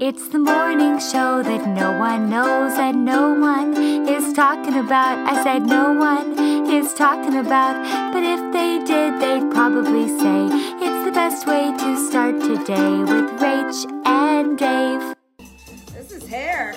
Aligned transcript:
It's 0.00 0.28
the 0.28 0.38
morning 0.38 1.00
show 1.00 1.42
that 1.42 1.66
no 1.66 1.98
one 1.98 2.30
knows 2.30 2.78
and 2.78 3.04
no 3.04 3.34
one 3.34 3.76
is 4.08 4.32
talking 4.32 4.76
about. 4.76 5.18
I 5.26 5.42
said 5.42 5.66
no 5.66 5.92
one 5.92 6.38
is 6.70 6.94
talking 6.94 7.34
about, 7.34 7.74
but 8.12 8.22
if 8.22 8.40
they 8.52 8.78
did, 8.84 9.20
they'd 9.20 9.50
probably 9.50 10.06
say 10.06 10.46
it's 10.78 11.04
the 11.04 11.10
best 11.10 11.48
way 11.48 11.72
to 11.76 12.08
start 12.08 12.40
today 12.40 12.98
with 13.00 13.28
Rach 13.40 13.86
and 14.06 14.56
Dave. 14.56 15.16
This 15.92 16.12
is 16.12 16.28
hair. 16.28 16.76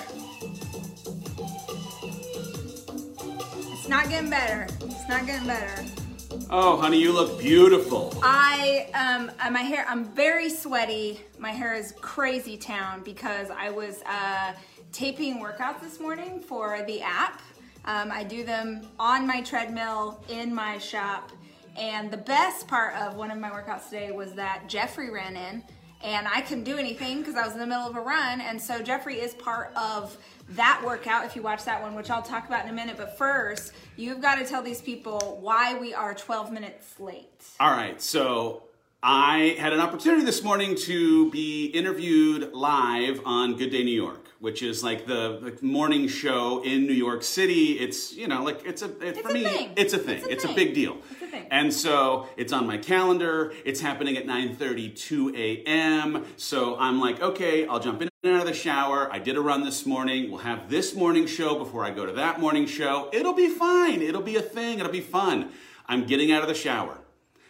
It's 3.70 3.88
not 3.88 4.08
getting 4.08 4.30
better. 4.30 4.66
It's 4.80 5.08
not 5.08 5.26
getting 5.26 5.46
better. 5.46 6.01
Oh, 6.50 6.76
honey, 6.80 6.98
you 7.00 7.12
look 7.12 7.38
beautiful. 7.38 8.12
I 8.22 8.88
um 8.94 9.30
uh, 9.40 9.50
my 9.50 9.62
hair 9.62 9.84
I'm 9.88 10.04
very 10.04 10.48
sweaty. 10.48 11.20
My 11.38 11.50
hair 11.50 11.74
is 11.74 11.92
crazy 12.00 12.56
town 12.56 13.02
because 13.02 13.50
I 13.50 13.70
was 13.70 14.02
uh, 14.02 14.52
taping 14.92 15.40
workouts 15.42 15.80
this 15.80 16.00
morning 16.00 16.40
for 16.40 16.82
the 16.86 17.02
app. 17.02 17.40
Um, 17.84 18.12
I 18.12 18.24
do 18.24 18.44
them 18.44 18.88
on 18.98 19.26
my 19.26 19.42
treadmill 19.42 20.22
in 20.28 20.54
my 20.54 20.78
shop. 20.78 21.32
And 21.76 22.10
the 22.10 22.18
best 22.18 22.68
part 22.68 22.94
of 22.96 23.16
one 23.16 23.30
of 23.30 23.38
my 23.38 23.50
workouts 23.50 23.88
today 23.88 24.10
was 24.10 24.32
that 24.34 24.68
Jeffrey 24.68 25.10
ran 25.10 25.36
in 25.36 25.64
and 26.02 26.26
I 26.28 26.40
couldn't 26.40 26.64
do 26.64 26.76
anything 26.76 27.18
because 27.18 27.34
I 27.34 27.44
was 27.44 27.52
in 27.52 27.60
the 27.60 27.66
middle 27.66 27.86
of 27.86 27.96
a 27.96 28.00
run. 28.00 28.40
And 28.40 28.60
so 28.60 28.82
Jeffrey 28.82 29.20
is 29.20 29.34
part 29.34 29.72
of 29.76 30.16
that 30.50 30.82
workout 30.84 31.24
if 31.24 31.36
you 31.36 31.42
watch 31.42 31.64
that 31.64 31.80
one, 31.80 31.94
which 31.94 32.10
I'll 32.10 32.22
talk 32.22 32.46
about 32.46 32.64
in 32.64 32.70
a 32.70 32.74
minute. 32.74 32.96
But 32.96 33.16
first, 33.16 33.72
you've 33.96 34.20
got 34.20 34.36
to 34.36 34.44
tell 34.44 34.62
these 34.62 34.80
people 34.82 35.38
why 35.40 35.78
we 35.78 35.94
are 35.94 36.14
12 36.14 36.52
minutes 36.52 36.98
late. 36.98 37.44
All 37.60 37.70
right, 37.70 38.00
so 38.00 38.64
I 39.02 39.56
had 39.58 39.72
an 39.72 39.80
opportunity 39.80 40.24
this 40.24 40.42
morning 40.42 40.76
to 40.84 41.30
be 41.30 41.66
interviewed 41.66 42.52
live 42.52 43.20
on 43.24 43.56
Good 43.56 43.70
Day 43.70 43.82
New 43.82 43.90
York, 43.94 44.21
which 44.42 44.60
is 44.60 44.82
like 44.82 45.06
the, 45.06 45.38
the 45.40 45.64
morning 45.64 46.08
show 46.08 46.62
in 46.64 46.84
New 46.84 46.92
York 46.92 47.22
City. 47.22 47.78
It's 47.78 48.12
you 48.12 48.26
know 48.26 48.42
like 48.42 48.66
it's 48.66 48.82
a 48.82 48.90
it, 49.00 49.22
for 49.22 49.28
a 49.30 49.32
me 49.34 49.44
thing. 49.44 49.70
it's 49.76 49.92
a 49.94 49.98
thing. 49.98 50.16
It's 50.18 50.26
a 50.26 50.30
It's, 50.32 50.42
thing. 50.44 50.52
a 50.52 50.56
big 50.56 50.74
deal. 50.74 50.96
It's 51.12 51.22
a 51.22 51.26
thing. 51.26 51.46
And 51.52 51.72
so 51.72 52.28
it's 52.36 52.52
on 52.52 52.66
my 52.66 52.76
calendar. 52.76 53.52
It's 53.64 53.80
happening 53.80 54.16
at 54.16 54.26
9:32 54.26 55.36
a.m. 55.36 56.24
So 56.36 56.76
I'm 56.76 57.00
like, 57.00 57.22
okay, 57.22 57.66
I'll 57.68 57.78
jump 57.78 58.02
in 58.02 58.08
and 58.24 58.34
out 58.34 58.40
of 58.40 58.46
the 58.48 58.52
shower. 58.54 59.08
I 59.12 59.20
did 59.20 59.36
a 59.36 59.40
run 59.40 59.62
this 59.64 59.86
morning. 59.86 60.28
We'll 60.28 60.40
have 60.40 60.68
this 60.68 60.92
morning 60.96 61.26
show 61.26 61.56
before 61.56 61.84
I 61.84 61.90
go 61.90 62.04
to 62.04 62.12
that 62.14 62.40
morning 62.40 62.66
show. 62.66 63.10
It'll 63.12 63.34
be 63.34 63.48
fine. 63.48 64.02
It'll 64.02 64.22
be 64.22 64.34
a 64.36 64.42
thing. 64.42 64.80
It'll 64.80 64.90
be 64.90 65.00
fun. 65.00 65.50
I'm 65.86 66.04
getting 66.04 66.32
out 66.32 66.42
of 66.42 66.48
the 66.48 66.54
shower. 66.54 66.98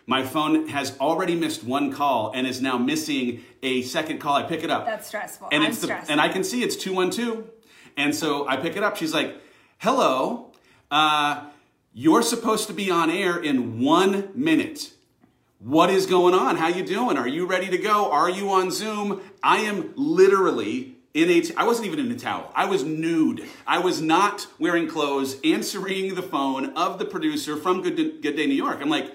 My 0.07 0.25
phone 0.25 0.69
has 0.69 0.99
already 0.99 1.35
missed 1.37 1.63
one 1.65 1.93
call 1.93 2.33
and 2.35 2.47
is 2.47 2.61
now 2.61 2.77
missing 2.77 3.43
a 3.63 3.83
second 3.83 4.19
call. 4.19 4.35
I 4.35 4.43
pick 4.43 4.65
it 4.65 4.71
up. 4.71 4.85
That's 4.85 5.07
stressful. 5.07 5.49
And 5.53 5.63
I'm 5.63 5.71
it's 5.71 5.81
the, 5.81 5.87
stressed. 5.87 6.11
and 6.11 6.21
I 6.21 6.29
can 6.29 6.43
see 6.43 6.63
it's 6.63 6.77
212. 6.77 7.49
And 7.97 8.15
so 8.15 8.49
I 8.49 8.57
pick 8.57 8.77
it 8.77 8.83
up. 8.83 8.97
She's 8.97 9.15
like, 9.15 9.37
"Hello. 9.79 10.53
Uh, 10.91 11.45
you're 11.95 12.23
supposed 12.23 12.67
to 12.69 12.73
be 12.75 12.91
on 12.91 13.11
air 13.11 13.39
in 13.39 13.81
1 13.81 14.31
minute." 14.35 14.93
What 15.59 15.91
is 15.91 16.07
going 16.07 16.35
on? 16.35 16.57
How 16.57 16.67
you 16.67 16.85
doing? 16.85 17.17
Are 17.17 17.29
you 17.29 17.47
ready 17.47 17.69
to 17.69 17.79
go? 17.79 18.11
Are 18.11 18.29
you 18.29 18.51
on 18.51 18.73
Zoom? 18.73 19.21
I 19.45 19.59
am 19.59 19.93
literally 19.95 20.97
in 21.15 21.31
a 21.31 21.41
t- 21.41 21.55
I 21.57 21.65
wasn't 21.65 21.87
even 21.87 22.01
in 22.01 22.11
a 22.11 22.19
towel. 22.19 22.51
I 22.57 22.65
was 22.65 22.83
nude. 22.83 23.45
I 23.65 23.79
was 23.79 24.01
not 24.03 24.49
wearing 24.59 24.89
clothes, 24.89 25.37
answering 25.45 26.17
the 26.17 26.23
phone 26.23 26.71
of 26.77 26.99
the 26.99 27.05
producer 27.05 27.57
from 27.57 27.81
Good, 27.81 28.23
Good 28.23 28.35
Day 28.35 28.47
New 28.47 28.55
York. 28.55 28.79
I'm 28.81 28.89
like, 28.89 29.13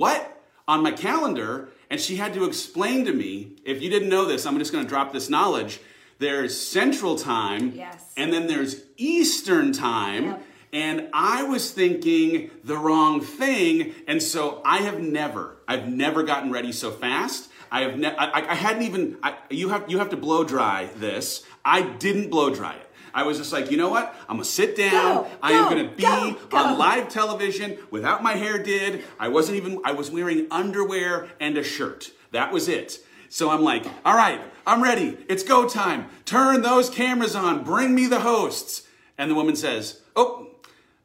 what? 0.00 0.42
On 0.66 0.82
my 0.82 0.92
calendar, 0.92 1.68
and 1.90 2.00
she 2.00 2.16
had 2.16 2.32
to 2.32 2.44
explain 2.44 3.04
to 3.04 3.12
me, 3.12 3.56
if 3.66 3.82
you 3.82 3.90
didn't 3.90 4.08
know 4.08 4.24
this, 4.24 4.46
I'm 4.46 4.58
just 4.58 4.72
going 4.72 4.82
to 4.84 4.88
drop 4.88 5.12
this 5.12 5.28
knowledge. 5.28 5.78
There's 6.18 6.58
Central 6.58 7.16
Time, 7.16 7.72
Yes. 7.76 8.12
and 8.16 8.32
then 8.32 8.46
there's 8.46 8.82
Eastern 8.96 9.72
Time, 9.72 10.24
Yep. 10.24 10.42
and 10.72 11.08
I 11.12 11.42
was 11.42 11.70
thinking 11.72 12.50
the 12.64 12.78
wrong 12.78 13.20
thing, 13.20 13.92
and 14.08 14.22
so 14.22 14.62
I 14.64 14.78
have 14.78 15.00
never, 15.00 15.56
I've 15.68 15.86
never 15.88 16.22
gotten 16.22 16.50
ready 16.50 16.72
so 16.72 16.90
fast. 16.90 17.50
I 17.70 17.82
have, 17.82 17.98
ne- 17.98 18.16
I, 18.16 18.24
I- 18.40 18.50
I 18.52 18.54
hadn't 18.54 18.82
even. 18.84 19.18
I, 19.22 19.34
you 19.50 19.68
have, 19.68 19.84
you 19.90 19.98
have 19.98 20.10
to 20.10 20.16
blow 20.16 20.44
dry 20.44 20.88
this. 20.96 21.44
I 21.64 21.82
didn't 21.82 22.30
blow 22.30 22.48
dry 22.54 22.72
it. 22.74 22.89
I 23.14 23.24
was 23.24 23.38
just 23.38 23.52
like, 23.52 23.70
you 23.70 23.76
know 23.76 23.88
what? 23.88 24.14
I'm 24.28 24.36
gonna 24.36 24.44
sit 24.44 24.76
down. 24.76 25.24
Go, 25.24 25.30
I 25.42 25.52
am 25.52 25.64
go, 25.64 25.70
gonna 25.70 25.88
be 25.88 26.02
go, 26.02 26.36
go. 26.48 26.56
on 26.56 26.78
live 26.78 27.08
television 27.08 27.78
without 27.90 28.22
my 28.22 28.34
hair 28.34 28.62
did. 28.62 29.04
I 29.18 29.28
wasn't 29.28 29.56
even. 29.56 29.80
I 29.84 29.92
was 29.92 30.10
wearing 30.10 30.46
underwear 30.50 31.28
and 31.40 31.56
a 31.58 31.62
shirt. 31.62 32.10
That 32.32 32.52
was 32.52 32.68
it. 32.68 32.98
So 33.28 33.50
I'm 33.50 33.62
like, 33.62 33.84
all 34.04 34.16
right, 34.16 34.40
I'm 34.66 34.82
ready. 34.82 35.16
It's 35.28 35.42
go 35.42 35.68
time. 35.68 36.06
Turn 36.24 36.62
those 36.62 36.90
cameras 36.90 37.36
on. 37.36 37.64
Bring 37.64 37.94
me 37.94 38.06
the 38.06 38.20
hosts. 38.20 38.86
And 39.18 39.30
the 39.30 39.34
woman 39.34 39.56
says, 39.56 40.00
oh. 40.16 40.46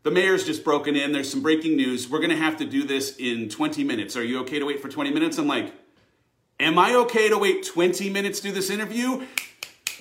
The 0.04 0.12
mayor's 0.12 0.46
just 0.46 0.64
broken 0.64 0.96
in. 0.96 1.14
There's 1.14 1.32
some 1.32 1.42
breaking 1.42 1.78
news. 1.78 2.08
We're 2.08 2.20
going 2.20 2.30
to 2.30 2.36
have 2.36 2.58
to 2.58 2.66
do 2.66 2.84
this 2.84 3.16
in 3.18 3.50
20 3.50 3.84
minutes. 3.84 4.16
Are 4.16 4.24
you 4.24 4.40
okay 4.42 4.60
to 4.60 4.66
wait 4.68 4.80
for 4.80 4.88
20 4.88 5.10
minutes? 5.10 5.40
I'm 5.40 5.48
like, 5.48 5.74
Am 6.60 6.80
I 6.80 6.96
okay 6.96 7.28
to 7.28 7.38
wait 7.38 7.66
20 7.66 8.10
minutes 8.10 8.40
to 8.40 8.48
do 8.48 8.54
this 8.54 8.70
interview? 8.70 9.26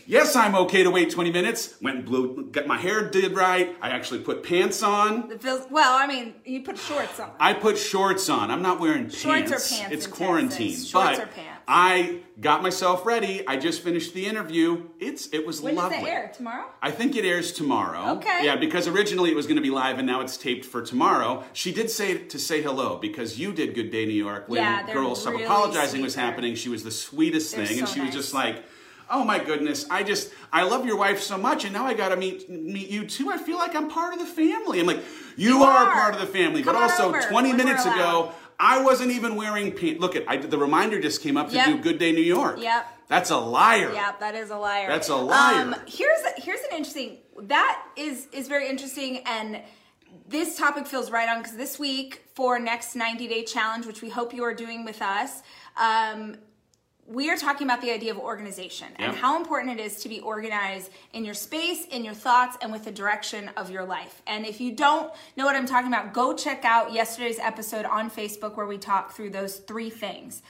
Yes, 0.07 0.37
I'm 0.37 0.55
okay 0.55 0.83
to 0.83 0.91
wait 0.91 1.11
20 1.11 1.33
minutes. 1.33 1.75
Went 1.81 1.97
and 1.99 2.05
blew, 2.05 2.45
got 2.51 2.67
my 2.67 2.77
hair 2.79 3.09
did 3.09 3.33
right. 3.35 3.75
I 3.81 3.91
actually 3.91 4.21
put 4.21 4.43
pants 4.43 4.83
on. 4.83 5.31
It 5.31 5.43
feels 5.43 5.67
well. 5.71 5.97
I 5.97 6.07
mean, 6.07 6.35
you 6.45 6.63
put 6.63 6.79
shorts 6.79 7.19
on. 7.21 7.31
I 7.41 7.55
put 7.55 7.79
shorts 7.79 8.29
on. 8.29 8.51
I'm 8.51 8.63
not 8.63 8.81
wearing 8.81 9.05
pants. 9.05 9.19
Shorts 9.21 9.51
or 9.51 9.77
pants 9.77 9.95
It's 9.95 10.07
quarantine. 10.07 10.71
Texas. 10.71 10.89
Shorts 10.89 11.19
but 11.19 11.25
or 11.29 11.31
pants. 11.33 11.51
I 11.67 12.19
got 12.41 12.63
myself 12.63 13.07
ready. 13.07 13.47
I 13.49 13.57
just 13.57 13.81
finished 13.83 14.13
the 14.13 14.27
interview. 14.27 14.85
It's 15.01 15.29
it 15.33 15.47
was 15.47 15.63
When 15.63 15.75
does 15.75 15.85
lovely. 15.85 15.99
it 15.99 16.13
air? 16.13 16.33
Tomorrow? 16.37 16.67
I 16.83 16.91
think 16.91 17.17
it 17.17 17.25
airs 17.25 17.53
tomorrow. 17.53 18.17
Okay. 18.17 18.41
Yeah, 18.45 18.57
because 18.57 18.87
originally 18.87 19.31
it 19.31 19.37
was 19.37 19.47
going 19.47 19.57
to 19.57 19.63
be 19.63 19.71
live 19.71 19.99
and 19.99 20.07
now 20.07 20.21
it's 20.21 20.37
taped 20.37 20.67
for 20.67 20.83
tomorrow. 20.83 21.43
She 21.55 21.73
did 21.73 21.91
say 21.91 22.19
to 22.19 22.39
say 22.39 22.61
hello 22.61 22.99
because 22.99 23.39
you 23.39 23.53
did 23.53 23.75
Good 23.75 23.91
Day 23.91 24.05
New 24.05 24.13
York 24.13 24.49
when 24.49 24.61
Yeah, 24.61 24.93
Girls 24.93 25.23
Stop 25.23 25.41
Apologizing 25.41 26.03
was 26.03 26.15
happening. 26.15 26.55
She 26.55 26.69
was 26.69 26.85
the 26.85 26.91
sweetest 26.91 27.55
They're 27.57 27.65
thing 27.65 27.79
and 27.79 27.89
so 27.89 27.95
she 27.95 28.01
was 28.03 28.15
just 28.15 28.35
like, 28.35 28.63
"Oh 29.11 29.25
my 29.25 29.39
goodness, 29.43 29.87
I 29.91 30.03
just 30.03 30.33
I 30.53 30.63
love 30.63 30.87
your 30.87 30.97
wife 30.97 31.21
so 31.21 31.37
much 31.39 31.65
and 31.65 31.73
now 31.73 31.87
I 31.87 31.95
got 31.95 32.09
to 32.11 32.17
meet 32.17 32.49
meet 32.49 32.89
you 32.89 33.07
too. 33.07 33.31
I 33.31 33.39
feel 33.39 33.59
like 33.59 33.75
I'm 33.75 33.89
part 33.91 34.13
of 34.15 34.19
the 34.21 34.27
family." 34.27 34.81
I'm 34.81 34.87
like, 34.87 35.03
"You, 35.37 35.57
You 35.59 35.63
are, 35.65 35.87
are. 35.87 35.93
part 35.93 36.15
of 36.15 36.21
the 36.21 36.27
family." 36.27 36.63
Come 36.63 36.75
but 36.75 36.83
also 36.83 37.09
over 37.09 37.21
20 37.21 37.33
when 37.33 37.59
we're 37.59 37.65
minutes 37.65 37.85
ago, 37.87 38.33
I 38.59 38.83
wasn't 38.83 39.11
even 39.11 39.37
wearing 39.37 39.73
pants. 39.73 40.01
Look 40.01 40.17
at 40.17 40.25
I, 40.29 40.37
the 40.37 40.59
reminder 40.59 41.01
just 41.01 41.23
came 41.23 41.37
up 41.37 41.49
to 41.49 41.55
Yep. 41.55 41.67
do 41.67 41.79
Good 41.79 41.99
Day 41.99 42.13
New 42.13 42.21
York. 42.23 42.61
Yep. 42.61 42.87
That's 43.09 43.31
a 43.31 43.37
liar. 43.37 43.93
Yep, 43.93 44.21
that 44.21 44.35
is 44.35 44.51
a 44.51 44.57
liar. 44.57 44.89
That's 44.89 45.09
a 45.09 45.17
liar. 45.17 45.63
Um, 45.63 45.77
here's 45.87 46.21
here's 46.39 46.61
an 46.61 46.77
interesting. 46.77 47.19
That 47.43 47.83
is 47.97 48.29
is 48.33 48.49
very 48.49 48.69
interesting, 48.69 49.19
and 49.27 49.61
this 50.27 50.57
topic 50.57 50.87
feels 50.87 51.11
right 51.11 51.29
on 51.29 51.43
because 51.43 51.57
this 51.57 51.79
week 51.79 52.23
for 52.35 52.59
next 52.59 52.95
90 52.97 53.29
day 53.29 53.45
challenge, 53.45 53.87
which 53.87 54.01
we 54.03 54.09
hope 54.09 54.33
you 54.33 54.43
are 54.45 54.55
doing 54.55 54.85
with 54.85 55.03
us. 55.03 55.43
Um, 55.77 56.37
we 57.07 57.31
are 57.31 57.37
talking 57.37 57.67
about 57.67 57.83
the 57.83 57.91
idea 57.91 58.11
of 58.11 58.19
organization 58.19 58.89
and 58.97 59.15
how 59.15 59.37
important 59.37 59.79
it 59.79 59.83
is 59.83 59.97
to 60.03 60.09
be 60.09 60.21
organized 60.21 60.91
in 61.13 61.25
your 61.25 61.35
space, 61.35 61.85
in 61.91 62.05
your 62.05 62.15
thoughts, 62.15 62.57
and 62.63 62.73
with 62.73 62.85
the 62.85 62.91
direction 62.91 63.51
of 63.57 63.71
your 63.71 63.85
life. 63.85 64.23
And 64.27 64.47
if 64.47 64.61
you 64.61 64.73
don't 64.73 65.13
know 65.37 65.45
what 65.45 65.55
I'm 65.55 65.67
talking 65.67 65.89
about, 65.89 66.15
go 66.15 66.35
check 66.35 66.65
out 66.65 66.93
yesterday's 66.93 67.39
episode 67.39 67.85
on 67.85 68.11
Facebook 68.11 68.57
where 68.57 68.67
we 68.67 68.79
talk 68.79 69.13
through 69.13 69.31
those 69.31 69.57
three 69.57 69.91
things. 69.91 70.43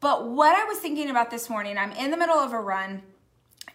But 0.00 0.28
what 0.28 0.56
I 0.56 0.64
was 0.64 0.78
thinking 0.78 1.10
about 1.10 1.30
this 1.30 1.50
morning, 1.50 1.76
I'm 1.76 1.92
in 1.92 2.12
the 2.12 2.16
middle 2.16 2.38
of 2.38 2.52
a 2.52 2.60
run 2.60 3.02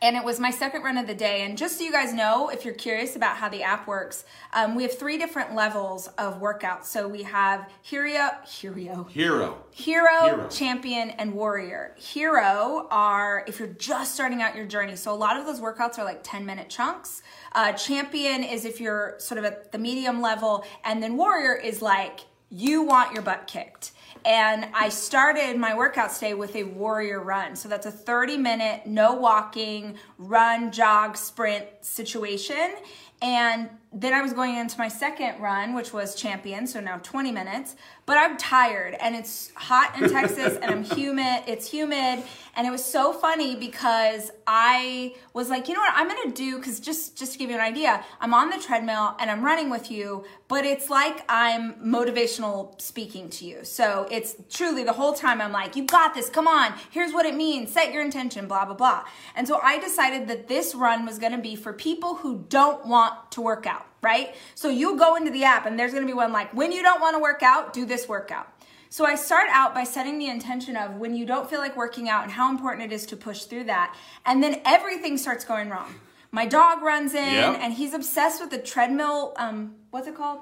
and 0.03 0.18
it 0.18 0.24
was 0.24 0.38
my 0.38 0.52
second 0.52 0.84
run 0.84 0.97
of 0.97 1.08
the 1.08 1.16
day. 1.16 1.44
And 1.44 1.58
just 1.58 1.78
so 1.78 1.84
you 1.86 1.91
guys 1.91 2.14
know, 2.14 2.50
if 2.50 2.66
you're 2.66 2.74
curious 2.74 3.16
about 3.16 3.38
how 3.38 3.47
the 3.47 3.64
app 3.64 3.88
works, 3.88 4.25
um, 4.52 4.75
we 4.75 4.84
have 4.84 5.00
three 5.00 5.18
different 5.18 5.56
levels 5.56 6.08
of 6.18 6.41
workouts. 6.41 6.86
So 6.86 7.08
we 7.08 7.24
have 7.24 7.69
hero, 7.81 8.30
hero, 8.46 9.08
Hero. 9.09 9.64
Hero, 9.72 10.25
Hero. 10.25 10.47
champion, 10.50 11.12
and 11.12 11.34
warrior. 11.34 11.96
Hero 11.97 12.86
are 12.91 13.46
if 13.47 13.59
you're 13.59 13.69
just 13.69 14.14
starting 14.14 14.41
out 14.41 14.58
your 14.58 14.66
journey. 14.66 14.97
So 14.97 15.14
a 15.14 15.16
lot 15.16 15.38
of 15.38 15.46
those 15.46 15.61
workouts 15.61 15.97
are 15.97 16.03
like 16.03 16.20
10 16.22 16.46
minute 16.46 16.70
chunks. 16.70 17.23
Uh, 17.53 17.72
champion 17.72 18.44
is 18.44 18.66
if 18.66 18.82
you're 18.82 19.16
sort 19.20 19.38
of 19.38 19.46
at 19.46 19.72
the 19.72 19.78
medium 19.79 20.20
level. 20.22 20.66
And 20.84 21.02
then 21.02 21.16
warrior 21.16 21.55
is 21.55 21.82
like 21.82 22.20
you 22.50 22.84
want 22.84 23.14
your 23.14 23.22
butt 23.23 23.47
kicked. 23.47 23.94
And 24.25 24.67
I 24.73 24.90
started 24.90 25.58
my 25.58 25.75
workout 25.75 26.14
today 26.14 26.34
with 26.34 26.55
a 26.55 26.64
warrior 26.64 27.22
run. 27.22 27.55
So 27.55 27.67
that's 27.67 27.85
a 27.85 27.91
30 27.91 28.37
minute, 28.37 28.87
no 28.87 29.14
walking, 29.16 29.97
run, 30.17 30.72
jog, 30.72 31.17
sprint 31.17 31.66
situation. 31.81 32.75
And 33.22 33.70
then 33.93 34.13
I 34.13 34.22
was 34.22 34.34
going 34.34 34.55
into 34.55 34.78
my 34.79 34.87
second 34.87 35.40
run, 35.40 35.75
which 35.75 35.93
was 35.93 36.16
champion, 36.16 36.66
so 36.66 36.79
now 36.79 36.97
20 37.03 37.31
minutes. 37.31 37.75
But 38.05 38.17
I'm 38.17 38.37
tired 38.37 38.95
and 38.99 39.16
it's 39.16 39.51
hot 39.55 39.97
in 39.97 40.09
Texas 40.09 40.57
and 40.61 40.66
I'm 40.66 40.84
humid. 40.97 41.43
It's 41.47 41.69
humid. 41.69 42.23
And 42.55 42.67
it 42.67 42.72
was 42.72 42.84
so 42.84 43.13
funny 43.13 43.55
because 43.55 44.31
I 44.45 45.16
was 45.34 45.49
like, 45.49 45.67
you 45.67 45.73
know 45.73 45.79
what, 45.79 45.93
I'm 45.95 46.07
gonna 46.07 46.31
do, 46.31 46.57
because 46.57 46.79
just, 46.79 47.17
just 47.17 47.34
to 47.34 47.37
give 47.37 47.49
you 47.49 47.55
an 47.55 47.61
idea, 47.61 48.03
I'm 48.19 48.34
on 48.34 48.49
the 48.49 48.57
treadmill 48.57 49.16
and 49.19 49.31
I'm 49.31 49.43
running 49.43 49.69
with 49.69 49.90
you, 49.90 50.25
but 50.47 50.66
it's 50.66 50.90
like 50.90 51.23
I'm 51.29 51.73
motivational 51.75 52.79
speaking 52.81 53.29
to 53.29 53.45
you. 53.45 53.63
So 53.63 54.07
it's 54.11 54.35
truly 54.49 54.84
the 54.84 54.93
whole 54.93 55.13
time 55.13 55.40
I'm 55.40 55.51
like, 55.51 55.75
you 55.75 55.85
got 55.85 56.13
this, 56.13 56.29
come 56.29 56.47
on, 56.47 56.73
here's 56.91 57.13
what 57.13 57.25
it 57.25 57.35
means, 57.35 57.72
set 57.72 57.93
your 57.93 58.03
intention, 58.03 58.47
blah, 58.47 58.66
blah, 58.66 58.75
blah. 58.75 59.05
And 59.35 59.47
so 59.47 59.59
I 59.63 59.79
decided 59.79 60.28
that 60.28 60.47
this 60.47 60.75
run 60.75 61.05
was 61.05 61.19
gonna 61.19 61.41
be 61.41 61.55
for 61.55 61.73
people 61.73 62.16
who 62.16 62.45
don't 62.49 62.85
want 62.85 63.31
to 63.31 63.41
work 63.41 63.66
out 63.66 63.83
right? 64.02 64.35
So 64.56 64.70
you 64.70 64.97
go 64.97 65.16
into 65.16 65.32
the 65.32 65.44
app 65.44 65.66
and 65.66 65.78
there's 65.80 65.94
gonna 65.94 66.06
be 66.06 66.14
one 66.14 66.32
like, 66.32 66.53
when 66.53 66.72
you 66.72 66.82
don't 66.82 67.02
wanna 67.02 67.20
work 67.20 67.41
out, 67.44 67.74
do 67.74 67.85
this 67.85 68.08
workout. 68.08 68.47
So 68.90 69.06
I 69.06 69.16
start 69.16 69.47
out 69.52 69.74
by 69.74 69.85
setting 69.85 70.20
the 70.20 70.28
intention 70.28 70.78
of 70.78 70.97
when 70.97 71.16
you 71.16 71.26
don't 71.26 71.50
feel 71.50 71.59
like 71.59 71.76
working 71.76 72.09
out 72.09 72.24
and 72.24 72.32
how 72.32 72.52
important 72.52 72.91
it 72.91 72.96
is 72.96 73.06
to 73.08 73.16
push 73.18 73.44
through 73.46 73.64
that. 73.66 73.96
And 74.26 74.44
then 74.44 74.62
everything 74.66 75.18
starts 75.18 75.44
going 75.46 75.70
wrong. 75.70 75.96
My 76.32 76.46
dog 76.46 76.82
runs 76.84 77.14
in 77.16 77.34
Yep. 77.34 77.58
and 77.62 77.74
he's 77.74 77.94
obsessed 77.94 78.40
with 78.41 78.52
the 78.52 78.58
treadmill, 78.59 79.34
um, 79.38 79.76
what's 79.91 80.08
it 80.08 80.16
called? 80.16 80.41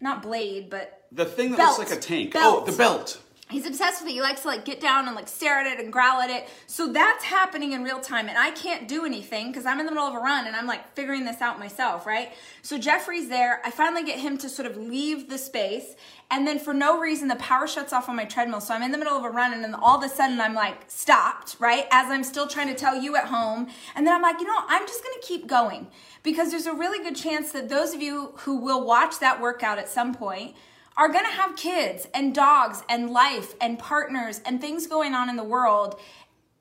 Not 0.00 0.22
blade, 0.22 0.70
but 0.70 1.04
The 1.12 1.24
thing 1.26 1.50
that 1.50 1.58
Belt. 1.58 1.78
looks 1.78 1.90
like 1.90 1.98
a 1.98 2.02
tank. 2.02 2.32
Belt. 2.32 2.62
Oh, 2.62 2.70
the 2.70 2.76
belt. 2.76 3.20
He's 3.52 3.66
obsessed 3.66 4.00
with 4.00 4.10
it. 4.10 4.14
He 4.14 4.22
likes 4.22 4.42
to 4.42 4.48
like 4.48 4.64
get 4.64 4.80
down 4.80 5.06
and 5.06 5.14
like 5.14 5.28
stare 5.28 5.60
at 5.60 5.66
it 5.66 5.78
and 5.78 5.92
growl 5.92 6.20
at 6.20 6.30
it. 6.30 6.48
So 6.66 6.90
that's 6.92 7.22
happening 7.24 7.72
in 7.72 7.84
real 7.84 8.00
time. 8.00 8.28
And 8.28 8.38
I 8.38 8.50
can't 8.50 8.88
do 8.88 9.04
anything 9.04 9.48
because 9.48 9.66
I'm 9.66 9.78
in 9.78 9.86
the 9.86 9.92
middle 9.92 10.06
of 10.06 10.14
a 10.14 10.18
run 10.18 10.46
and 10.46 10.56
I'm 10.56 10.66
like 10.66 10.94
figuring 10.94 11.26
this 11.26 11.42
out 11.42 11.58
myself, 11.58 12.06
right? 12.06 12.32
So 12.62 12.78
Jeffrey's 12.78 13.28
there. 13.28 13.60
I 13.64 13.70
finally 13.70 14.04
get 14.04 14.18
him 14.18 14.38
to 14.38 14.48
sort 14.48 14.66
of 14.66 14.76
leave 14.76 15.28
the 15.28 15.36
space. 15.36 15.94
And 16.30 16.46
then 16.46 16.58
for 16.58 16.72
no 16.72 16.98
reason, 16.98 17.28
the 17.28 17.36
power 17.36 17.66
shuts 17.66 17.92
off 17.92 18.08
on 18.08 18.16
my 18.16 18.24
treadmill. 18.24 18.62
So 18.62 18.72
I'm 18.72 18.82
in 18.82 18.90
the 18.90 18.98
middle 18.98 19.16
of 19.16 19.24
a 19.24 19.30
run 19.30 19.52
and 19.52 19.62
then 19.62 19.74
all 19.74 19.98
of 19.98 20.02
a 20.02 20.08
sudden 20.08 20.40
I'm 20.40 20.54
like 20.54 20.84
stopped, 20.88 21.56
right? 21.58 21.86
As 21.92 22.10
I'm 22.10 22.24
still 22.24 22.46
trying 22.46 22.68
to 22.68 22.74
tell 22.74 22.96
you 22.96 23.16
at 23.16 23.26
home. 23.26 23.68
And 23.94 24.06
then 24.06 24.14
I'm 24.14 24.22
like, 24.22 24.40
you 24.40 24.46
know, 24.46 24.58
I'm 24.66 24.86
just 24.86 25.04
going 25.04 25.20
to 25.20 25.26
keep 25.26 25.46
going 25.46 25.88
because 26.22 26.50
there's 26.50 26.66
a 26.66 26.72
really 26.72 27.04
good 27.04 27.16
chance 27.16 27.52
that 27.52 27.68
those 27.68 27.92
of 27.92 28.00
you 28.00 28.32
who 28.38 28.56
will 28.56 28.84
watch 28.86 29.18
that 29.20 29.40
workout 29.40 29.78
at 29.78 29.88
some 29.88 30.14
point 30.14 30.54
are 30.96 31.08
going 31.08 31.24
to 31.24 31.30
have 31.30 31.56
kids 31.56 32.06
and 32.14 32.34
dogs 32.34 32.82
and 32.88 33.10
life 33.10 33.54
and 33.60 33.78
partners 33.78 34.40
and 34.44 34.60
things 34.60 34.86
going 34.86 35.14
on 35.14 35.28
in 35.28 35.36
the 35.36 35.44
world 35.44 35.98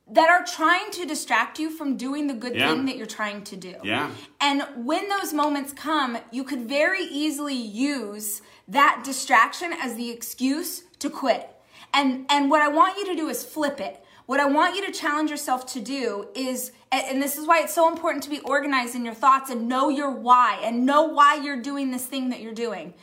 that 0.09 0.29
are 0.29 0.43
trying 0.45 0.91
to 0.91 1.05
distract 1.05 1.57
you 1.59 1.69
from 1.69 1.95
doing 1.95 2.27
the 2.27 2.33
good 2.33 2.55
Yeah. 2.55 2.67
thing 2.69 2.85
that 2.85 2.97
you're 2.97 3.05
trying 3.05 3.43
to 3.45 3.55
do. 3.55 3.75
Yeah. 3.83 4.09
And 4.41 4.65
when 4.75 5.07
those 5.07 5.33
moments 5.33 5.71
come, 5.73 6.17
you 6.31 6.43
could 6.43 6.67
very 6.67 7.03
easily 7.03 7.55
use 7.55 8.41
that 8.67 9.03
distraction 9.05 9.73
as 9.73 9.95
the 9.95 10.09
excuse 10.09 10.83
to 10.99 11.09
quit. 11.09 11.49
And 11.93 12.25
and 12.29 12.49
what 12.49 12.61
I 12.61 12.67
want 12.69 12.97
you 12.97 13.05
to 13.05 13.15
do 13.15 13.29
is 13.29 13.43
flip 13.43 13.79
it. 13.79 14.03
What 14.25 14.39
I 14.39 14.45
want 14.45 14.75
you 14.75 14.85
to 14.85 14.91
challenge 14.91 15.29
yourself 15.29 15.65
to 15.73 15.79
do 15.81 16.27
is 16.35 16.71
and 16.91 17.03
and 17.09 17.21
this 17.21 17.37
is 17.37 17.47
why 17.47 17.59
it's 17.61 17.73
so 17.73 17.87
important 17.89 18.23
to 18.23 18.29
be 18.29 18.39
organized 18.41 18.95
in 18.95 19.05
your 19.05 19.13
thoughts 19.13 19.49
and 19.49 19.67
know 19.69 19.87
your 19.89 20.09
why 20.11 20.59
and 20.63 20.85
know 20.85 21.03
why 21.03 21.35
you're 21.35 21.61
doing 21.61 21.91
this 21.91 22.05
thing 22.05 22.29
that 22.29 22.41
you're 22.41 22.53
doing. 22.53 22.93